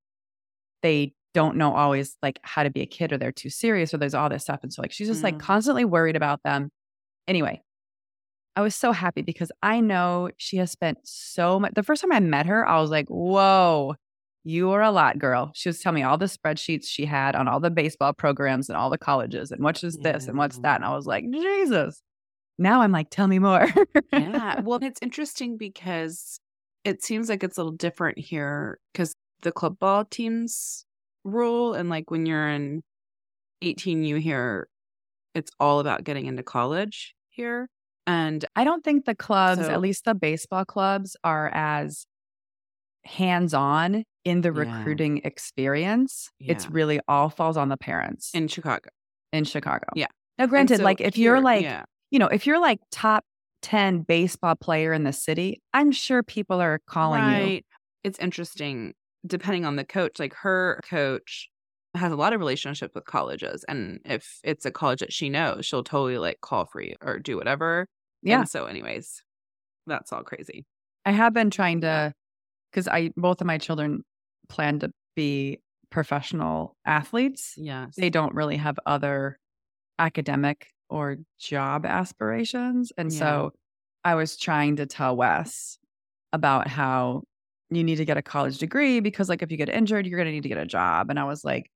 [0.82, 3.98] they don't know always like how to be a kid or they're too serious or
[3.98, 4.60] there's all this stuff.
[4.64, 5.40] And so like she's just like Mm.
[5.40, 6.70] constantly worried about them.
[7.28, 7.62] Anyway,
[8.56, 11.74] I was so happy because I know she has spent so much.
[11.74, 13.96] The first time I met her, I was like, whoa,
[14.44, 15.52] you are a lot, girl.
[15.56, 18.78] She was telling me all the spreadsheets she had on all the baseball programs and
[18.78, 20.64] all the colleges and what's is this and what's mm-hmm.
[20.64, 20.76] that.
[20.78, 22.02] And I was like, Jesus.
[22.58, 23.68] Now I'm like, tell me more.
[24.12, 24.62] yeah.
[24.62, 26.40] Well, it's interesting because
[26.84, 30.86] it seems like it's a little different here because the club ball teams
[31.24, 32.82] rule and like when you're in
[33.62, 34.68] 18 you hear
[35.34, 37.70] it's all about getting into college here.
[38.06, 42.06] And I don't think the clubs, So- at least the baseball clubs, are as
[43.06, 44.78] hands on in the Yeah.
[44.78, 46.30] recruiting experience.
[46.40, 48.90] It's really all falls on the parents in, Chicago.
[49.32, 49.86] in Chicago.
[49.96, 50.08] Yeah.
[50.38, 51.84] Now, granted, so like if you're like, yeah.
[52.12, 53.24] you know, if you're like top
[53.62, 57.62] 10 baseball player in the city, I'm sure people are calling you.
[58.04, 58.94] It's interesting
[59.26, 60.20] depending on the coach.
[60.20, 61.50] Like her coach
[61.96, 65.66] has a lot of relationships with colleges, and if it's a college that she knows,
[65.66, 67.88] she'll totally like call for you or do whatever.
[68.22, 68.40] Yeah.
[68.40, 69.22] And so, anyways,
[69.88, 70.66] that's all crazy.
[71.06, 72.14] I have been trying to,
[72.74, 74.02] because I, both of my children
[74.50, 75.60] plan to be
[75.92, 77.54] professional athletes.
[77.56, 77.94] Yes.
[77.96, 79.38] they don't really have other
[80.00, 82.92] academic or job aspirations.
[82.98, 83.20] And Yeah.
[83.20, 83.52] so
[84.04, 85.78] I was trying to tell Wes
[86.34, 87.24] about how
[87.70, 90.28] you need to get a college degree because, like, if you get injured, you're going
[90.28, 91.10] to need to get a job.
[91.10, 91.70] And I was like,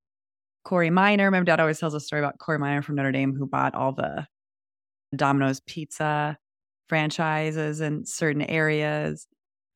[0.65, 3.45] Corey Miner, my dad always tells a story about Corey Miner from Notre Dame who
[3.47, 4.27] bought all the
[5.15, 6.37] Domino's pizza
[6.89, 9.27] franchises in certain areas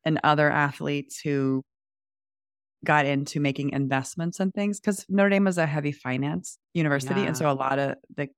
[0.04, 1.62] and other athletes who
[2.84, 7.20] got into making investments and things because Notre Dame was a heavy finance university.
[7.20, 7.28] Yeah.
[7.28, 8.28] And so a lot of the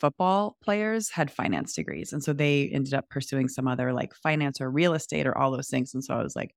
[0.00, 2.12] football players had finance degrees.
[2.12, 5.52] And so they ended up pursuing some other like finance or real estate or all
[5.52, 5.94] those things.
[5.94, 6.52] And so I was like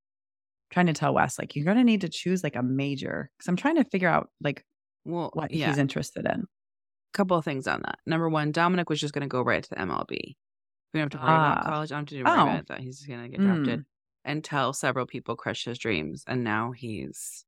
[0.72, 3.48] trying to tell Wes, like, you're going to need to choose like a major because
[3.48, 4.64] I'm trying to figure out like
[5.06, 5.68] well, what yeah.
[5.68, 6.42] he's interested in.
[6.42, 8.00] A couple of things on that.
[8.08, 10.10] Number one, Dominic was just going to go right to the MLB.
[10.94, 11.70] We don't have to worry about Ah.
[11.70, 11.92] college.
[11.92, 12.44] I don't have to worry Oh.
[12.50, 12.68] about.
[12.70, 13.86] That he's going to get drafted
[14.26, 17.46] until several people crushed his dreams, and now he's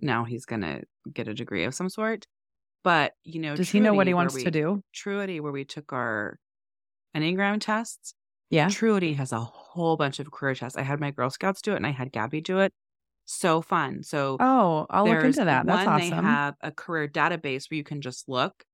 [0.00, 2.26] now he's going to get a degree of some sort.
[2.84, 4.82] But you know, Does he know what he wants we- to do?
[4.94, 6.38] Truity, where we took our
[7.16, 8.14] Enneagram tests,
[8.50, 8.66] Yeah.
[8.66, 10.78] Truity has a whole bunch of career tests.
[10.78, 12.72] I had my Girl Scouts do it, and I had Gabby do it.
[13.26, 14.02] So fun.
[14.04, 15.66] So Oh, I'll look into that.
[15.66, 18.64] That's one, They have a career database where you can just look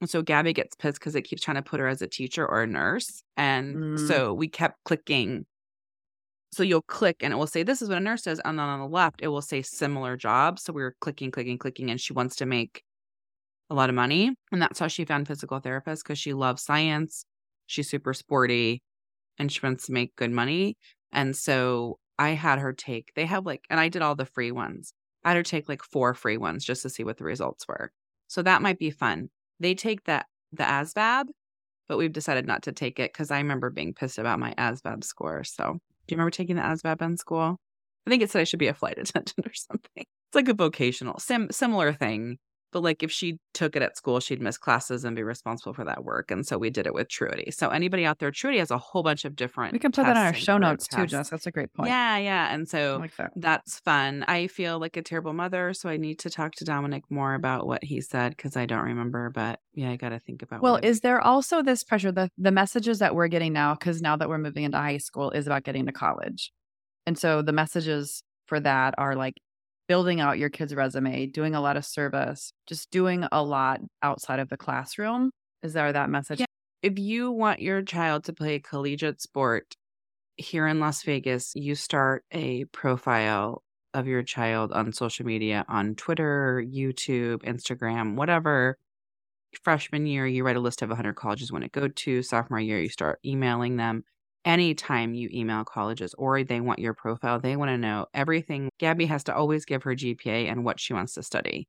[0.00, 2.46] And so Gabby gets pissed because it keeps trying to put her as a teacher
[2.46, 3.24] or a nurse.
[3.36, 4.06] And Mm.
[4.06, 5.44] so we kept clicking.
[6.50, 8.40] So you'll click and it will say, This is what a nurse does.
[8.44, 10.62] And then on the left, it will say similar jobs.
[10.62, 11.90] So we were clicking, clicking, clicking.
[11.90, 12.82] And she wants to make
[13.70, 14.34] a lot of money.
[14.50, 17.24] And that's how she found physical therapist because she loves science.
[17.66, 18.82] She's super sporty
[19.38, 20.76] and she wants to make good money.
[21.12, 24.50] And so I had her take, they have like, and I did all the free
[24.50, 24.92] ones.
[25.24, 27.92] I had her take like four free ones just to see what the results were.
[28.26, 29.30] So that might be fun.
[29.60, 31.26] They take the the ASVAB,
[31.88, 35.04] but we've decided not to take it because I remember being pissed about my ASVAB
[35.04, 35.44] score.
[35.44, 37.58] So do you remember taking the ASVAB in school?
[38.06, 40.04] I think it said I should be a flight attendant or something.
[40.04, 42.38] It's like a vocational, sim- similar thing.
[42.72, 45.84] But like if she took it at school, she'd miss classes and be responsible for
[45.84, 46.30] that work.
[46.30, 47.52] And so we did it with Truity.
[47.52, 49.72] So anybody out there, Truity has a whole bunch of different.
[49.72, 51.06] We can put that on our show notes too.
[51.06, 51.30] Jess.
[51.30, 51.88] That's a great point.
[51.88, 52.52] Yeah, yeah.
[52.52, 53.32] And so like that.
[53.36, 54.24] that's fun.
[54.28, 57.66] I feel like a terrible mother, so I need to talk to Dominic more about
[57.66, 59.30] what he said because I don't remember.
[59.30, 60.62] But yeah, I got to think about.
[60.62, 64.02] Well, what is there also this pressure the the messages that we're getting now because
[64.02, 66.52] now that we're moving into high school is about getting to college.
[67.06, 69.34] And so the messages for that are like
[69.88, 74.38] building out your kid's resume, doing a lot of service, just doing a lot outside
[74.38, 75.30] of the classroom.
[75.62, 76.40] Is there that message?
[76.40, 76.46] Yeah.
[76.82, 79.74] if you want your child to play collegiate sport
[80.36, 83.62] here in Las Vegas, you start a profile
[83.94, 88.78] of your child on social media on Twitter, YouTube, Instagram, whatever.
[89.62, 92.22] Freshman year, you write a list of 100 colleges you want to go to.
[92.22, 94.04] Sophomore year, you start emailing them.
[94.44, 98.70] Anytime you email colleges or they want your profile, they want to know everything.
[98.78, 101.68] Gabby has to always give her GPA and what she wants to study.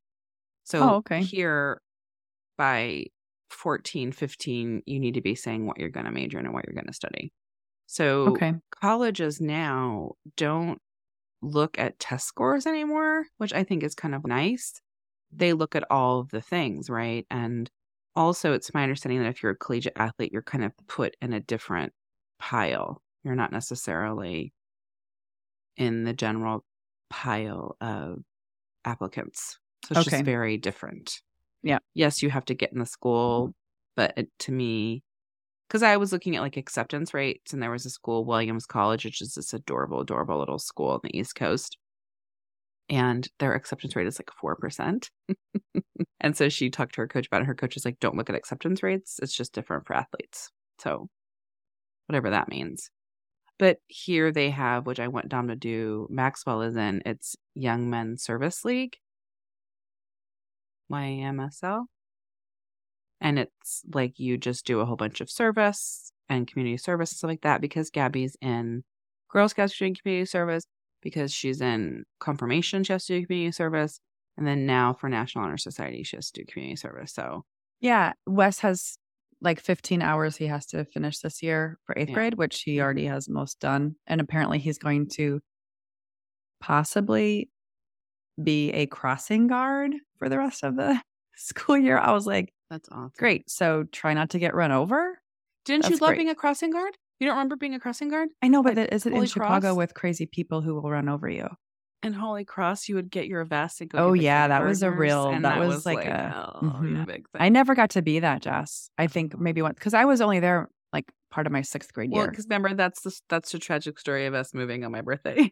[0.65, 1.29] So Oh, okay.
[1.29, 1.81] here
[2.57, 3.05] by
[3.49, 6.65] 14, 15, you need to be saying what you're going to major in and what
[6.67, 7.31] you're going to study.
[7.87, 8.59] So Okay.
[8.71, 10.79] colleges now don't
[11.41, 14.73] look at test scores anymore, which I think is kind of nice.
[15.31, 17.25] They look at all of the things, right?
[17.31, 17.69] And
[18.15, 21.33] also, it's my understanding that if you're a collegiate athlete, you're kind of put in
[21.33, 21.93] a different
[22.39, 23.01] pile.
[23.23, 24.53] You're not necessarily
[25.77, 26.63] in the general
[27.09, 28.19] pile of
[28.85, 29.57] applicants.
[29.85, 30.17] So it's Okay.
[30.17, 31.21] just very different.
[31.63, 31.79] Yeah.
[31.93, 33.53] Yes, you have to get in the school,
[33.95, 35.03] but it, to me,
[35.67, 39.05] because I was looking at like acceptance rates, and there was a school, Williams College,
[39.05, 41.77] which is this adorable, adorable little school on the East Coast.
[42.89, 45.09] And their acceptance rate is like 4%.
[46.19, 47.45] and so she talked to her coach about it.
[47.45, 49.19] Her coach was like, don't look at acceptance rates.
[49.21, 50.49] It's just different for athletes.
[50.79, 51.07] So,
[52.09, 52.89] whatever that means.
[53.59, 57.89] But here they have, which I want Dom to do, Maxwell is in, it's Young
[57.89, 58.97] Men Service League,
[60.91, 61.85] YAMSL.
[63.21, 67.17] And it's like you just do a whole bunch of service and community service and
[67.17, 68.83] stuff like that because Gabby's in
[69.29, 70.63] Girl Scouts doing community service,
[71.01, 73.99] because she's in confirmation, she has to do community service.
[74.37, 77.13] And then now for National Honor Society, she has to do community service.
[77.13, 77.43] So
[77.81, 78.13] Yeah.
[78.25, 78.97] Wes has
[79.41, 82.15] like 15 hours he has to finish this year for eighth Yeah.
[82.15, 82.83] grade, which he mm-hmm.
[82.83, 83.95] already has most done.
[84.07, 85.39] And apparently he's going to
[86.61, 87.49] possibly
[88.41, 91.01] be a crossing guard for the rest of the
[91.35, 91.97] school year.
[91.97, 93.11] I was like, that's awesome.
[93.17, 93.49] great.
[93.49, 95.19] So try not to get run over.
[95.65, 96.17] Didn't you love great.
[96.17, 96.97] being a crossing guard?
[97.19, 98.29] You don't remember being a crossing guard?
[98.41, 99.77] I know, but Like, is it in Chicago Cross?
[99.77, 101.47] with crazy people who will run over you?
[102.01, 103.97] In Holy Cross, you would get your vest and go.
[103.99, 107.05] Oh, yeah, that was a real- and that was like a- oh, yeah, Mhm.
[107.05, 107.41] big thing.
[107.41, 108.89] I never got to be that, Jess.
[108.97, 112.09] I think maybe once because I was only there like part of my sixth grade
[112.11, 112.31] Well, year.
[112.31, 115.51] because remember that's the that's the tragic story of us moving on my birthday,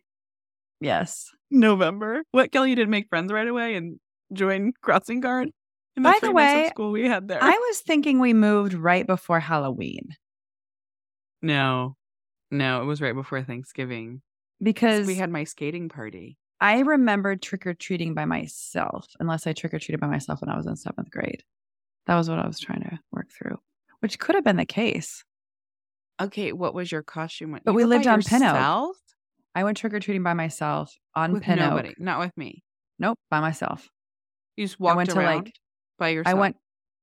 [0.80, 1.30] Yes.
[1.52, 2.24] November.
[2.32, 4.00] What Kelly you didn't make friends right away and
[4.34, 5.50] join crossing guard.
[5.98, 7.44] In By the three of way, school we had there.
[7.44, 10.16] I was thinking we moved right before Halloween
[11.42, 11.96] no,
[12.52, 14.22] no, it was right before Thanksgiving
[14.62, 16.38] because we had my skating party.
[16.60, 20.50] I remembered trick or treating by myself, unless I trick or treated by myself when
[20.50, 21.44] I was in seventh grade.
[22.08, 23.58] That was what I was trying to work through,
[24.00, 25.24] which could have been the case.
[26.20, 27.60] Okay, what was your costume?
[27.64, 28.96] But You we lived on Pin Oak.
[29.54, 31.70] I went trick or treating by myself on with Pin Oak.
[31.70, 32.64] nobody, not with me.
[32.98, 33.88] Nope, by myself.
[34.56, 35.54] You just I walked went to around like
[36.00, 36.36] by yourself.
[36.36, 36.56] I went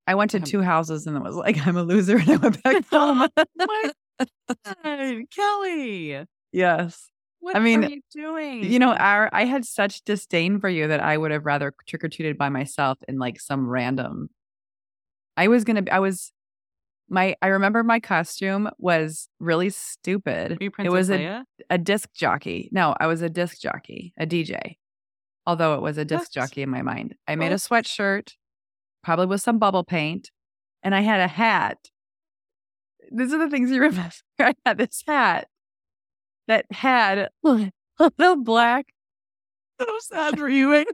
[0.06, 2.62] I went to two houses and it was like I'm a loser and I went
[2.62, 3.28] back oh home.
[3.56, 3.90] my
[4.84, 6.26] God, Kelly.
[6.52, 7.08] yes.
[7.44, 8.64] What I mean, are you doing?
[8.64, 12.02] You know, our I had such disdain for you that I would have rather trick
[12.02, 14.30] or treated by myself in like some random.
[15.36, 15.84] I was gonna.
[15.92, 16.32] I was.
[17.10, 20.56] My I remember my costume was really stupid.
[20.58, 21.44] It was a, Leia?
[21.68, 22.70] a disc jockey.
[22.72, 24.76] No, I was a disc jockey, a DJ.
[25.46, 27.14] Although it was a disc jockey in my mind.
[27.28, 28.32] I made a sweatshirt,
[29.02, 30.30] probably with some bubble paint,
[30.82, 31.76] and I had a hat.
[33.12, 34.14] These are the things you remember.
[34.38, 35.48] I had this hat
[36.48, 37.70] that had a
[38.18, 38.86] little black
[39.80, 40.72] so sad for you.
[40.74, 40.84] I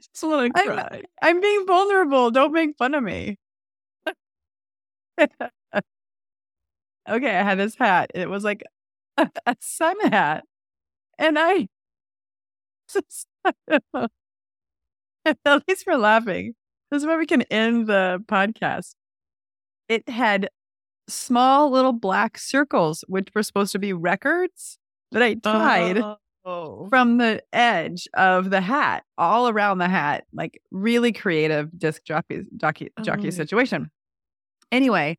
[0.00, 2.30] just want to I'm- I'm being vulnerable.
[2.30, 3.36] Don't make fun of me.
[5.20, 5.30] okay,
[7.08, 8.10] I had this hat.
[8.14, 8.62] It was like
[9.16, 10.44] a, a sun hat.
[11.18, 11.68] And I
[12.92, 13.26] just,
[15.24, 16.54] at least we're laughing.
[16.90, 18.94] This is where we can end the podcast.
[19.88, 20.50] It had
[21.08, 24.78] small little black circles, which were supposed to be records
[25.12, 26.02] that I tied
[26.48, 26.86] Oh.
[26.88, 32.42] from the edge of the hat, all around the hat, like really creative disc jockey
[32.56, 33.30] jockey, oh, jockey Oh.
[33.30, 33.90] situation.
[34.70, 35.18] Anyway,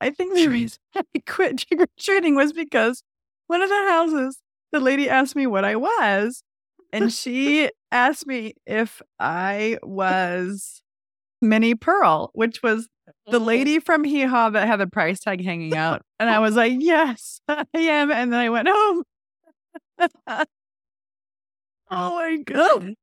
[0.00, 3.02] I think the reason I quit trick or treating was because
[3.48, 4.38] one of the houses,
[4.70, 6.42] the lady asked me what I was,
[6.92, 10.82] and she asked me if I was
[11.42, 12.88] Minnie Pearl, which was
[13.26, 13.46] the mm-hmm.
[13.46, 16.02] lady from Hee Haw that had the price tag hanging out.
[16.18, 18.10] And I was like, yes, I am.
[18.10, 19.04] And then I went home.
[21.90, 22.94] oh my God.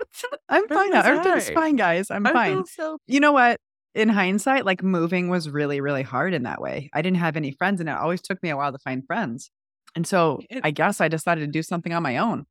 [0.48, 1.02] I'm I'm fine now.
[1.02, 2.10] Everything's fine, guys.
[2.10, 2.66] I'm I fine.
[2.66, 3.60] so You know what?
[3.94, 6.88] In hindsight, like moving was really, really hard in that way.
[6.92, 9.50] I didn't have any friends, and it always took me a while to find friends.
[9.94, 12.46] And so It- I guess I decided to do something on my own.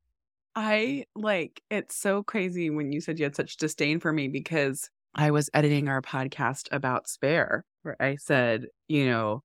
[0.54, 4.90] I like it's so crazy when you said you had such disdain for me because
[5.14, 9.42] I was editing our podcast about Spare, where I said, you know,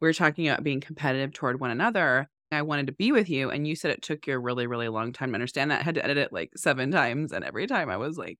[0.00, 2.28] we are talking about being competitive toward one another.
[2.52, 3.50] I wanted to be with you.
[3.50, 5.80] And you said it took you a really, really long time to understand that.
[5.80, 7.32] I had to edit it like seven times.
[7.32, 8.38] And every time I was like,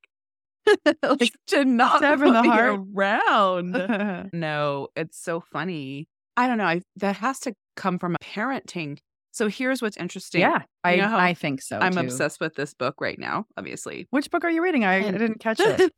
[1.02, 2.80] like to not Sever the heart.
[2.94, 4.30] around.
[4.32, 6.08] no, it's so funny.
[6.36, 6.64] I don't know.
[6.64, 8.98] I, that has to come from a parenting.
[9.34, 10.42] So here's what's interesting.
[10.42, 11.80] yeah, I, know how I think so.
[11.80, 11.98] I'm too.
[11.98, 14.06] obsessed with this book right now, obviously.
[14.10, 14.84] Which book are you reading?
[14.84, 15.92] I, I didn't catch it.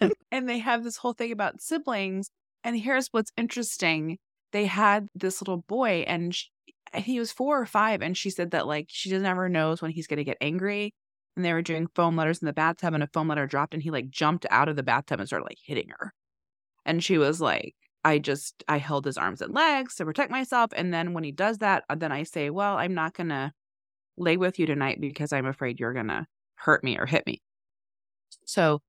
[0.30, 2.30] and they have this whole thing about siblings.
[2.62, 4.18] And here's what's interesting
[4.52, 6.44] they had this little boy, and sh
[6.94, 9.90] he was four or five, and she said that, like, she just never knows when
[9.90, 10.94] he's going to get angry.
[11.36, 13.82] And they were doing foam letters in the bathtub, and a foam letter dropped, and
[13.82, 16.12] he, like, jumped out of the bathtub and started, like, hitting her.
[16.84, 20.70] And she was like, I just, I held his arms and legs to protect myself.
[20.74, 23.52] And then when he does that, uh, then I say, Well, I'm not to
[24.16, 26.26] lay with you tonight because I'm afraid you're to
[26.56, 27.40] hurt me or hit me.
[28.44, 28.80] So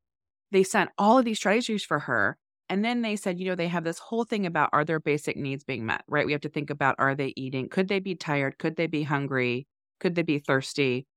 [0.51, 2.37] they sent all of these strategies for her.
[2.69, 5.35] And then they said, you know, they have this whole thing about are their basic
[5.35, 6.25] needs being met, right?
[6.25, 7.67] We have to think about are they eating?
[7.67, 8.59] Could they be tired?
[8.59, 9.67] Could they be hungry?
[9.99, 11.07] Could they be thirsty?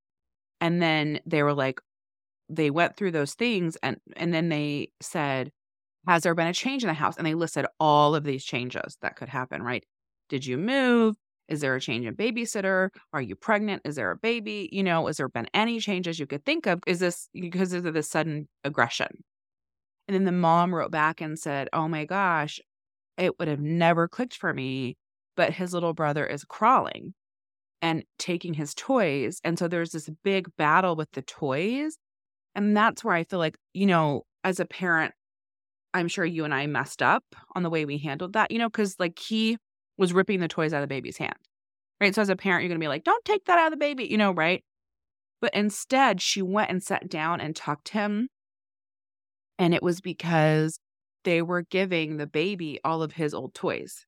[0.60, 1.80] And then they were like,
[2.48, 5.52] they went through those things and and then they said,
[6.06, 7.16] has there been a change in the house?
[7.16, 9.84] And they listed all of these changes that could happen, right?
[10.28, 11.14] Did you move?
[11.48, 12.88] Is there a change in babysitter?
[13.12, 13.82] Are you pregnant?
[13.84, 14.68] Is there a baby?
[14.72, 16.80] You know, has there been any changes you could think of?
[16.86, 19.08] Is this because of this sudden aggression?
[20.08, 22.60] And then the mom wrote back and said, Oh my gosh,
[23.18, 24.96] it would have never clicked for me,
[25.36, 27.14] but his little brother is crawling
[27.80, 29.40] and taking his toys.
[29.44, 31.98] And so there's this big battle with the toys.
[32.54, 35.12] And that's where I feel like, you know, as a parent,
[35.94, 37.24] I'm sure you and I messed up
[37.54, 39.58] on the way we handled that, you know, because like he
[39.98, 41.36] was ripping the toys out of the baby's hand.
[42.00, 42.14] Right.
[42.14, 43.76] So as a parent, you're going to be like, don't take that out of the
[43.76, 44.64] baby, you know, right.
[45.40, 48.28] But instead, she went and sat down and tucked him.
[49.58, 50.78] And it was because
[51.24, 54.04] they were giving the baby all of his old toys.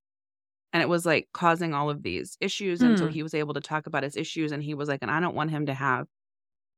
[0.73, 2.83] And it was like causing all of these issues.
[2.83, 3.11] And so Hmm.
[3.11, 4.51] he was able to talk about his issues.
[4.51, 6.07] And he was like, and I don't want him to have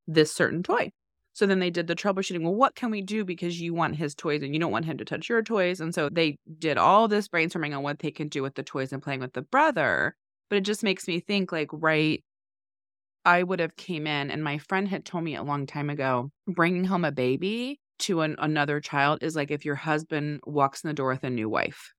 [0.07, 0.91] this certain toy.
[1.37, 2.41] So then they did the troubleshooting.
[2.41, 4.97] Well, what can we do because you want his toys and you don't want him
[4.97, 5.79] to touch your toys?
[5.79, 8.91] And so they did all this brainstorming on what they can do with the toys
[8.91, 10.15] and playing with the brother.
[10.49, 12.23] But it just makes me think like, right,
[13.23, 16.31] I would have came in and my friend had told me a long time ago,
[16.47, 20.87] bringing home a baby to an, another child is like if your husband walks in
[20.87, 21.93] the door with a new wife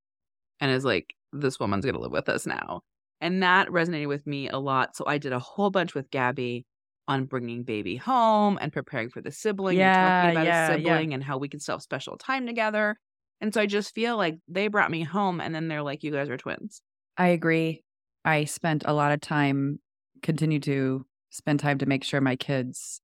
[0.58, 2.80] and is like, this woman's going to live with us now.
[3.20, 4.96] And that resonated with me a lot.
[4.96, 6.66] So I did a whole bunch with Gabby
[7.08, 11.04] on bringing baby home and preparing for the sibling and talking about yeah, a yeah.
[11.04, 12.98] sibling and how we can still have special time together.
[13.40, 16.12] And so I just feel like they brought me home and then they're like, you
[16.12, 16.82] guys are twins.
[17.16, 17.82] I agree.
[18.24, 19.80] I spent a lot of time,
[20.22, 23.00] continue to spend time to make sure my kids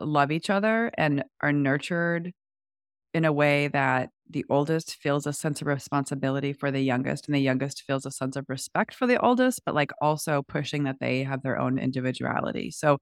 [0.00, 2.32] love each other and are nurtured
[3.14, 7.34] in a way that the oldest feels a sense of responsibility for the youngest and
[7.34, 10.98] the youngest feels a sense of respect for the oldest, but like also pushing that
[11.00, 12.70] they have their own individuality.
[12.70, 12.98] So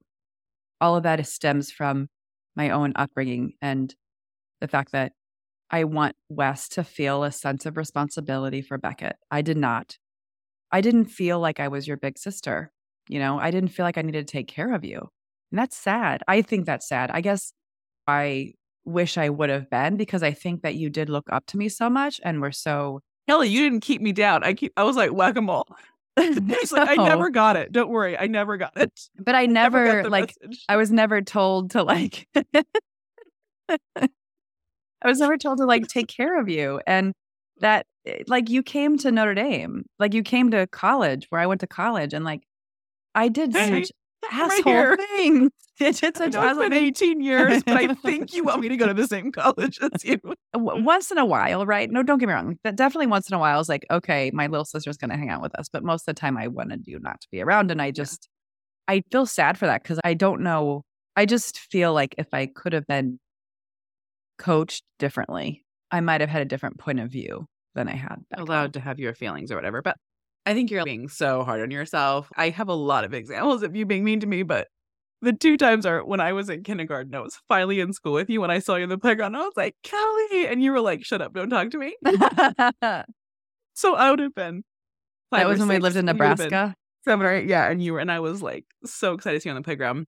[0.81, 2.07] all of that stems from
[2.55, 3.93] my own upbringing and
[4.61, 5.13] the fact that
[5.71, 9.15] I want Wes to feel a sense of responsibility for Beckett.
[9.29, 9.97] I did not.
[10.71, 12.71] I didn't feel like I was your big sister.
[13.07, 15.09] You know, I didn't feel like I needed to take care of you.
[15.51, 16.23] And that's sad.
[16.27, 17.11] I think that's sad.
[17.11, 17.53] I guess
[18.07, 18.53] I
[18.85, 21.69] wish I would have been because I think that you did look up to me
[21.69, 24.43] so much and were so Kelly, you didn't keep me down.
[24.43, 25.67] I keep I was like whack a mole.
[26.19, 27.71] It's like, I never got it.
[27.71, 28.17] Don't worry.
[28.17, 28.91] I never got it.
[29.19, 30.65] but I Never got never like message.
[30.69, 32.27] I was never told to like
[33.67, 36.81] I was never told to like take care of you.
[36.85, 37.13] And
[37.61, 41.45] that eh, like you came to Notre Dame, like you came to college where I
[41.45, 42.43] went to college, and like
[43.15, 43.91] I did Hey, such
[44.23, 44.97] right asshole here.
[44.97, 45.51] things.
[45.81, 48.61] I did I such know it's asshole been 18 years, but I think you want
[48.61, 50.19] me to go to the same college as you.
[50.53, 51.89] once in a while, right?
[51.89, 52.57] No, don't get me wrong.
[52.63, 55.17] That definitely once in a while, I was like, okay, my little sister's going to
[55.17, 55.69] hang out with us.
[55.71, 57.71] But most of the time, I wanted you not to be around.
[57.71, 58.27] And I just,
[58.87, 60.83] I feel sad for that because I don't know.
[61.15, 63.19] I just feel like if I could have been
[64.37, 67.45] coached differently, I might have had a different point of view
[67.75, 68.17] than I had.
[68.35, 69.81] allowed to have your feelings or whatever.
[69.81, 69.95] But
[70.45, 72.29] I think you're being so hard on yourself.
[72.35, 74.67] I have a lot of examples of you being mean to me, but
[75.21, 77.13] the two times are when I was in kindergarten.
[77.13, 79.35] I was finally in school with you when I saw you in the playground.
[79.35, 80.47] I was like, Kelly.
[80.47, 81.95] And you were like, shut up, don't talk to me.
[83.79, 84.63] So I would have been.
[85.31, 86.75] or was when we lived in and you would have been Nebraska.
[87.05, 87.47] Seven or eight.
[87.47, 87.69] Yeah.
[87.69, 90.05] And you were, and I was like so excited to see you on the playground.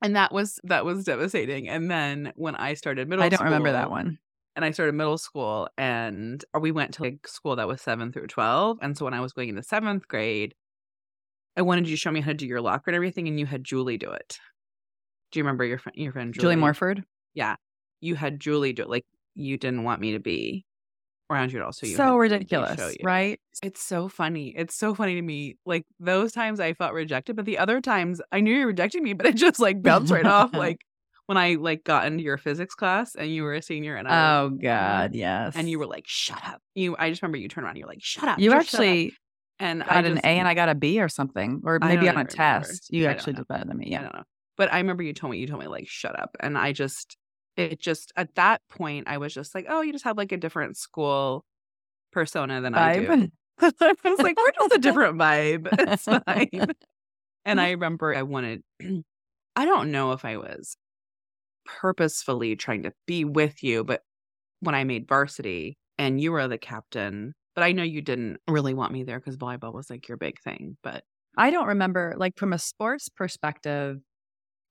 [0.00, 1.68] And that was that was devastating.
[1.68, 4.18] And then when I started middle I don't remember that one.
[4.54, 8.12] And I started middle school and or we went to a school that was seven
[8.12, 8.78] through 12.
[8.82, 10.54] And so when I was going into seventh grade,
[11.56, 13.28] I wanted you to show me how to do your locker and everything.
[13.28, 14.38] And you had Julie do it.
[15.30, 16.42] Do you remember your friend, your friend Julie?
[16.42, 17.02] Julie Morford.
[17.34, 17.56] Yeah.
[18.00, 18.90] You had Julie do it.
[18.90, 20.66] Like you didn't want me to be
[21.30, 21.72] around you at all.
[21.72, 23.40] So you so ridiculous, right?
[23.62, 24.54] It's so funny.
[24.56, 25.56] It's so funny to me.
[25.64, 29.02] Like those times I felt rejected, but the other times I knew you were rejecting
[29.02, 30.52] me, but it just like bounced right off.
[30.62, 30.84] Like
[31.26, 34.40] when I like got into your physics class and you were a senior and I
[34.42, 35.54] Oh God, yes.
[35.56, 37.72] and you were like, "Shut up!" You, I just remember you turned around.
[37.72, 39.14] and You were like, "Shut up!" you just up." actually
[39.58, 42.16] and got I an A and I got a B or something, or maybe on
[42.16, 42.92] a test.
[42.92, 43.88] You I actually did better than me.
[43.90, 44.00] Yeah.
[44.00, 44.24] I don't know,
[44.56, 47.16] but I remember you told me you told me like, "Shut up!" And I just,
[47.56, 50.36] it just at that point, I was just like, "Oh, you just have like a
[50.36, 51.44] different school
[52.12, 53.30] persona than I do." Vibe.
[53.60, 55.68] I was like, "We're just a different vibe.
[55.78, 56.74] It's fine."
[57.44, 58.62] And I remember I wanted,
[59.56, 60.76] I don't know if I was
[61.64, 64.02] purposefully trying to be with you, but
[64.60, 68.74] when I made varsity and you were the captain, but I know you didn't really
[68.74, 70.76] want me there because volleyball was like your big thing.
[70.82, 71.04] But
[71.36, 73.98] I don't remember, like from a sports perspective,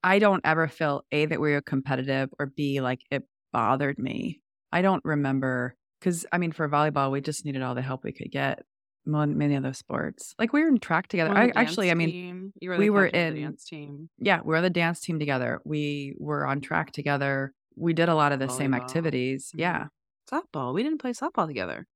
[0.04, 4.42] I don't ever feel A, that we were competitive or B, like it bothered me.
[4.72, 8.12] I don't remember because I mean, for volleyball, we just needed all the help we
[8.12, 8.64] could get.
[9.06, 11.32] Many other sports, like we were in track together.
[11.36, 14.10] I actually, I mean, were we were captain of the in- dance team.
[14.20, 15.60] yeah, we were the dance team together.
[15.66, 17.52] We were on track together.
[17.76, 18.76] We did a lot of the same Volleyball.
[18.82, 19.52] activities.
[19.56, 19.60] Mhm.
[19.60, 19.88] Yeah.
[20.32, 20.74] Softball.
[20.74, 21.88] We didn't play softball together.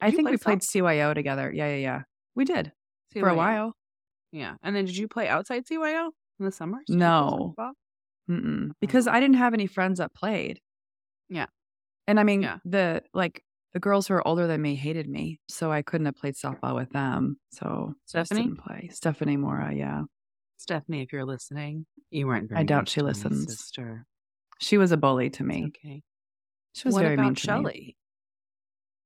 [0.00, 1.52] I Did you think we played CYO together.
[1.54, 2.02] Yeah, yeah, yeah.
[2.34, 2.72] We did
[3.12, 3.76] for a while.
[4.32, 4.54] Yeah.
[4.62, 6.10] And then did you play outside CYO
[6.40, 6.84] in the summers?
[6.86, 7.54] Did No.
[8.80, 10.60] Because I didn't have any friends that played.
[11.28, 11.46] Yeah.
[12.06, 12.58] And I mean, Yeah.
[12.64, 13.44] the like
[13.74, 16.74] the girls who are older than me hated me, so I couldn't have played softball
[16.74, 17.36] with them.
[17.50, 18.44] So Stephanie?
[18.44, 18.88] didn't play.
[18.92, 20.02] Stephanie Mora, yeah,
[20.56, 23.46] Stephanie, if you're listening, you weren't very I doubt she listens.
[23.46, 24.06] Sister.
[24.60, 25.64] she was a bully to It's me.
[25.66, 26.02] okay.
[26.74, 27.40] She was what very about mean to me.
[27.46, 27.96] Shelly?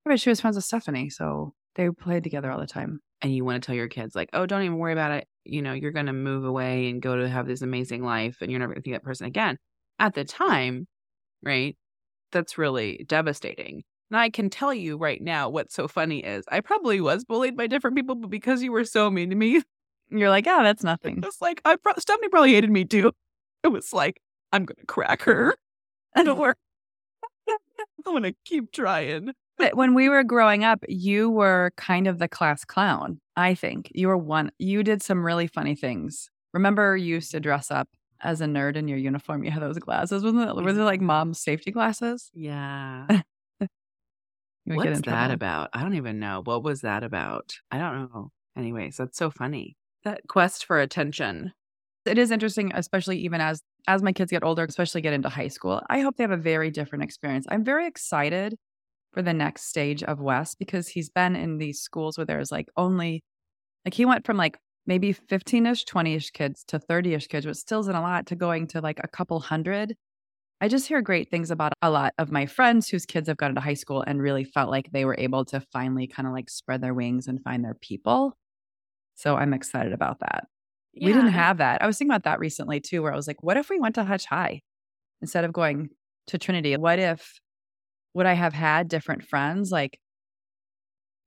[0.04, 3.00] But she was friends with Stephanie, so they played together all the time.
[3.20, 5.60] and you want to tell your kids like oh don't even worry about it you
[5.62, 8.60] know you're going to move away and go to have this amazing life and you're
[8.60, 9.58] never going to see that person again
[9.98, 10.86] at the time
[11.42, 11.76] right
[12.32, 16.60] that's really devastating and i can tell you right now what's so funny is i
[16.60, 19.62] probably was bullied by different people but because you were so mean to me
[20.10, 21.22] You're like, oh, that's nothing.
[21.22, 23.12] it's like i pro- stephanie probably hated me too
[23.62, 24.20] it was like
[24.52, 25.54] i'm going to crack her
[26.16, 26.54] don't worry
[27.48, 27.56] i'm
[28.04, 32.28] going to keep trying But when we were growing up, you were kind of the
[32.28, 33.20] class clown.
[33.36, 34.52] I think you were one.
[34.58, 36.30] You did some really funny things.
[36.54, 37.88] Remember, you used to dress up
[38.20, 39.42] as a nerd in your uniform.
[39.42, 40.22] You had those glasses.
[40.22, 40.54] Wasn't it?
[40.54, 42.30] Was it like mom's safety glasses?
[42.34, 43.22] yeah
[44.68, 45.70] You would What's that about?
[45.72, 46.42] I don't even know.
[46.44, 47.52] What was that about?
[47.70, 48.30] I don't know.
[48.56, 49.76] Anyways, that's so funny.
[50.04, 51.52] That quest for attention.
[52.04, 55.48] It is interesting, especially even as as my kids get older, especially get into high
[55.48, 55.82] school.
[55.88, 57.46] I hope they have a very different experience.
[57.48, 58.56] I'm very excited
[59.12, 62.68] for the next stage of Wes because he's been in these schools where there's like
[62.76, 63.22] only
[63.84, 67.94] like he went from like maybe 15ish, 20ish kids to 30ish kids, which still isn't
[67.94, 69.94] a lot, to going to like a couple hundred.
[70.60, 73.50] I just hear great things about a lot of my friends whose kids have gone
[73.50, 76.50] into high school and really felt like they were able to finally kind of like
[76.50, 78.36] spread their wings and find their people.
[79.14, 80.46] So I'm excited about that.
[81.00, 81.80] We didn't have that.
[81.80, 83.94] I was thinking about that recently too, where I was like, what if we went
[83.96, 84.62] to Hutch High
[85.22, 85.90] instead of going
[86.28, 86.76] to Trinity?
[86.76, 87.38] What if
[88.14, 89.70] would I have had different friends?
[89.70, 90.00] Like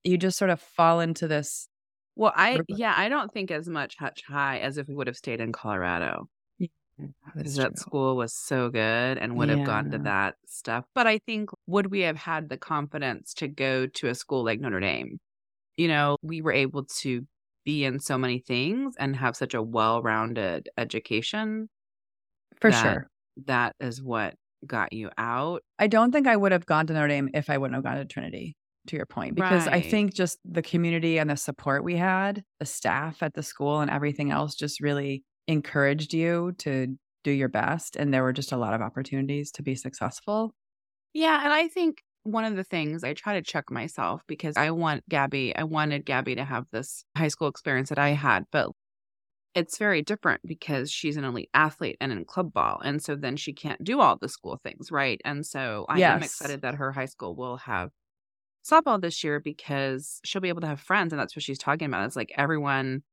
[0.04, 1.70] you just sort of fall into this.
[2.18, 5.16] Well, I yeah, I don't think as much Hutch High as if we would have
[5.16, 6.28] stayed in Colorado.
[7.26, 10.86] Ah, because that school was so good and would have gone to that stuff.
[10.94, 14.60] But I think would we have had the confidence to go to a school like
[14.60, 15.20] Notre Dame?
[15.78, 17.26] You know, we were able to
[17.66, 21.70] be in so many things and have such a well-rounded education.
[22.60, 23.08] For that- sure.
[23.46, 24.36] That is what
[24.68, 25.64] got you out.
[25.80, 27.98] I don't think I would have gone to Notre Dame if I wouldn't have gone
[27.98, 28.56] to Trinity.
[28.88, 32.66] to your point because I think just the community and the support we had, the
[32.66, 37.96] staff at the school and everything else just really encouraged you to do your best
[37.96, 40.54] and there were just a lot of opportunities to be successful.
[41.14, 44.72] Yeah, and I think one of the things I try to check myself because I
[44.72, 48.70] want Gabby, I wanted Gabby to have this high school experience that I had, but
[49.54, 52.80] it's very different because she's an elite athlete and in club ball.
[52.84, 55.20] And so then she can't do all the school things, right?
[55.26, 57.90] And so I am excited that her high school will have
[58.64, 61.12] softball this year because she'll be able to have friends.
[61.12, 62.06] And that's what she's talking about.
[62.06, 63.04] It's like everyone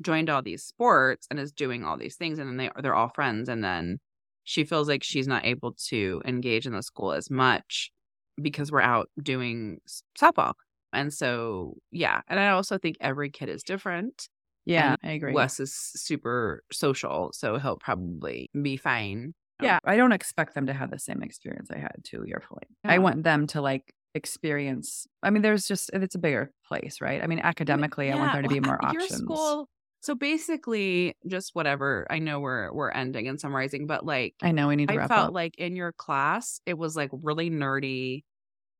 [0.00, 3.08] joined all these sports and is doing all these things and then they they're all
[3.08, 3.98] friends and then
[4.44, 7.92] she feels like she's not able to engage in the school as much
[8.40, 9.78] because we're out doing
[10.20, 10.54] softball.
[10.92, 12.20] And so, yeah.
[12.28, 14.28] And I also think every kid is different.
[14.64, 15.32] Yeah, I agree.
[15.32, 19.34] Wes is super social, so he'll probably be fine.
[19.60, 22.68] Yeah, I don't expect them to have the same experience I had to your point.
[22.84, 27.22] I want them to like experience I mean there's just it's a bigger place, right?
[27.22, 29.20] I mean academically I want there to be well, more your options.
[29.20, 29.68] school.
[30.02, 32.06] So basically, just whatever.
[32.10, 35.06] I know we're we're ending and summarizing, but like I know we need to I
[35.08, 35.34] felt up.
[35.34, 38.24] like in your class, it was like really nerdy,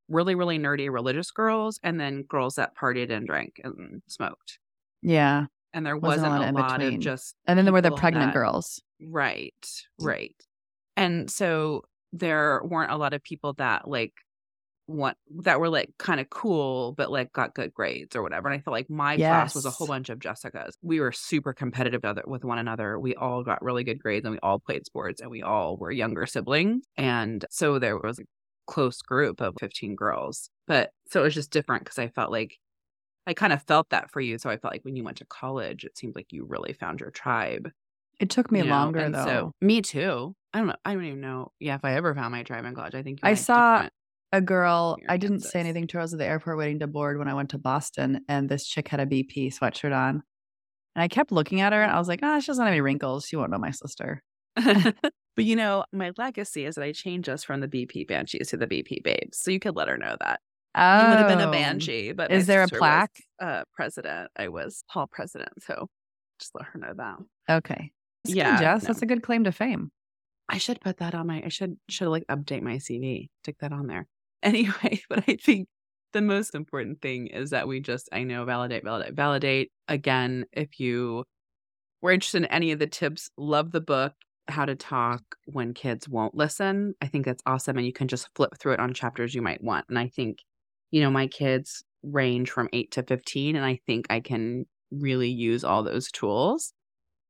[0.08, 4.58] really, really nerdy religious girls, and then girls that partied and drank and smoked.
[5.00, 5.46] yeah.
[5.74, 7.34] And there Wasn't a wasn't, lot a lot of just.
[7.46, 8.82] And then there were the pregnant that- girls.
[9.00, 9.54] Right,
[9.98, 10.34] right.
[10.98, 14.12] And so there weren't a lot of people that like
[14.86, 18.48] want that were like kind of cool, but like got good grades or whatever.
[18.48, 20.72] And I felt like my class was a whole bunch of Jessicas.
[20.82, 22.98] We were super competitive with one another.
[22.98, 25.90] We all got really good grades and we all played sports and we all were
[25.90, 26.84] younger siblings.
[26.96, 28.24] And so there was a
[28.66, 30.50] close group of 15 girls.
[30.66, 32.58] But so it was just different because I felt like
[33.26, 34.38] I kind of felt that for you.
[34.38, 37.00] So I felt like when you went to college, it seemed like you really found
[37.00, 37.70] your tribe.
[38.20, 38.70] It took me you know?
[38.70, 39.24] longer though.
[39.24, 40.34] So me too.
[40.52, 40.76] I don't know.
[40.84, 41.50] I don't even know.
[41.60, 43.92] Yeah, if I ever found my tribe in college, I think you I saw different-
[44.32, 46.00] a girl, I didn't say anything to her.
[46.00, 48.66] I was at the airport waiting to board when I went to Boston, and this
[48.66, 50.22] chick had a BP sweatshirt on.
[50.94, 52.80] And I kept looking at her, and I was like, ah, she doesn't have any
[52.80, 53.26] wrinkles.
[53.26, 54.22] She won't know my sister.
[54.56, 58.56] but you know, my legacy is that I changed us from the BP banshees to
[58.56, 59.38] the BP babes.
[59.38, 60.40] So you could let her know that.
[60.74, 63.22] Oh, You would have been a banshee, but Is there a sister was, plaque?
[63.40, 64.30] uh, president.
[64.36, 65.50] I was hall president.
[65.62, 65.88] So
[66.38, 67.18] just let her know that.
[67.58, 67.92] Okay.
[68.24, 68.82] That's Yeah, Jess.
[68.82, 68.86] no.
[68.88, 69.90] That's a good claim to fame.
[70.48, 73.28] I should put that on my I should should like update my CV.
[73.42, 74.06] Stick that on there.
[74.52, 75.68] Anyway, but I think
[76.12, 79.72] the most important thing is that we just I know validate, validate, validate.
[79.88, 81.24] Again, if you
[82.00, 84.12] were interested in any of the tips, love the book,
[84.48, 86.94] How to Talk When Kids Won't Listen.
[87.00, 87.78] I think that's awesome.
[87.78, 89.86] And you can just flip through it on chapters you might want.
[89.88, 90.38] And I think,
[90.90, 95.30] you know, my kids range from eight to 15, and I think I can really
[95.30, 96.72] use all those tools.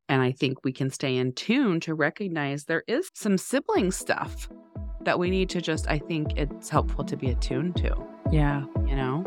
[0.08, 4.48] And I think we can stay in tune to recognize there is some sibling stuff
[5.04, 7.94] that we need to just, I think it's helpful to be attuned to,
[8.30, 8.64] Yeah.
[8.86, 9.24] you know?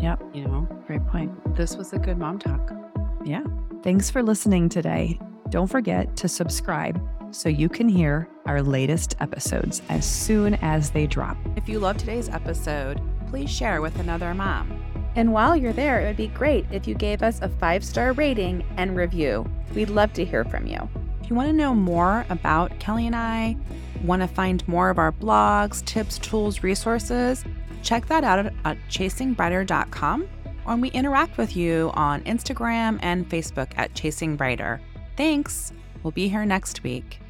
[0.00, 0.22] Yep.
[0.34, 1.30] You know, Great point.
[1.56, 2.72] this was a good mom talk.
[3.24, 3.44] Yeah.
[3.82, 5.18] Thanks for listening today.
[5.50, 7.00] Don't forget to subscribe
[7.30, 11.36] so you can hear our latest episodes as soon as they drop.
[11.56, 14.78] If you love today's episode, please share with another mom.
[15.14, 18.12] And while you're there, it would be great if you gave us a five star
[18.12, 19.46] rating and review.
[19.74, 20.88] We'd love to hear from you.
[21.22, 23.56] If you want to know more about Kelly and I,
[24.02, 27.44] want to find more of our blogs, tips, tools, resources,
[27.82, 30.28] check that out at, chasingbrighter.com
[30.66, 34.80] or we interact with you on Instagram and Facebook at Chasing Brighter.
[35.16, 35.72] Thanks.
[36.02, 37.21] We'll be here next week.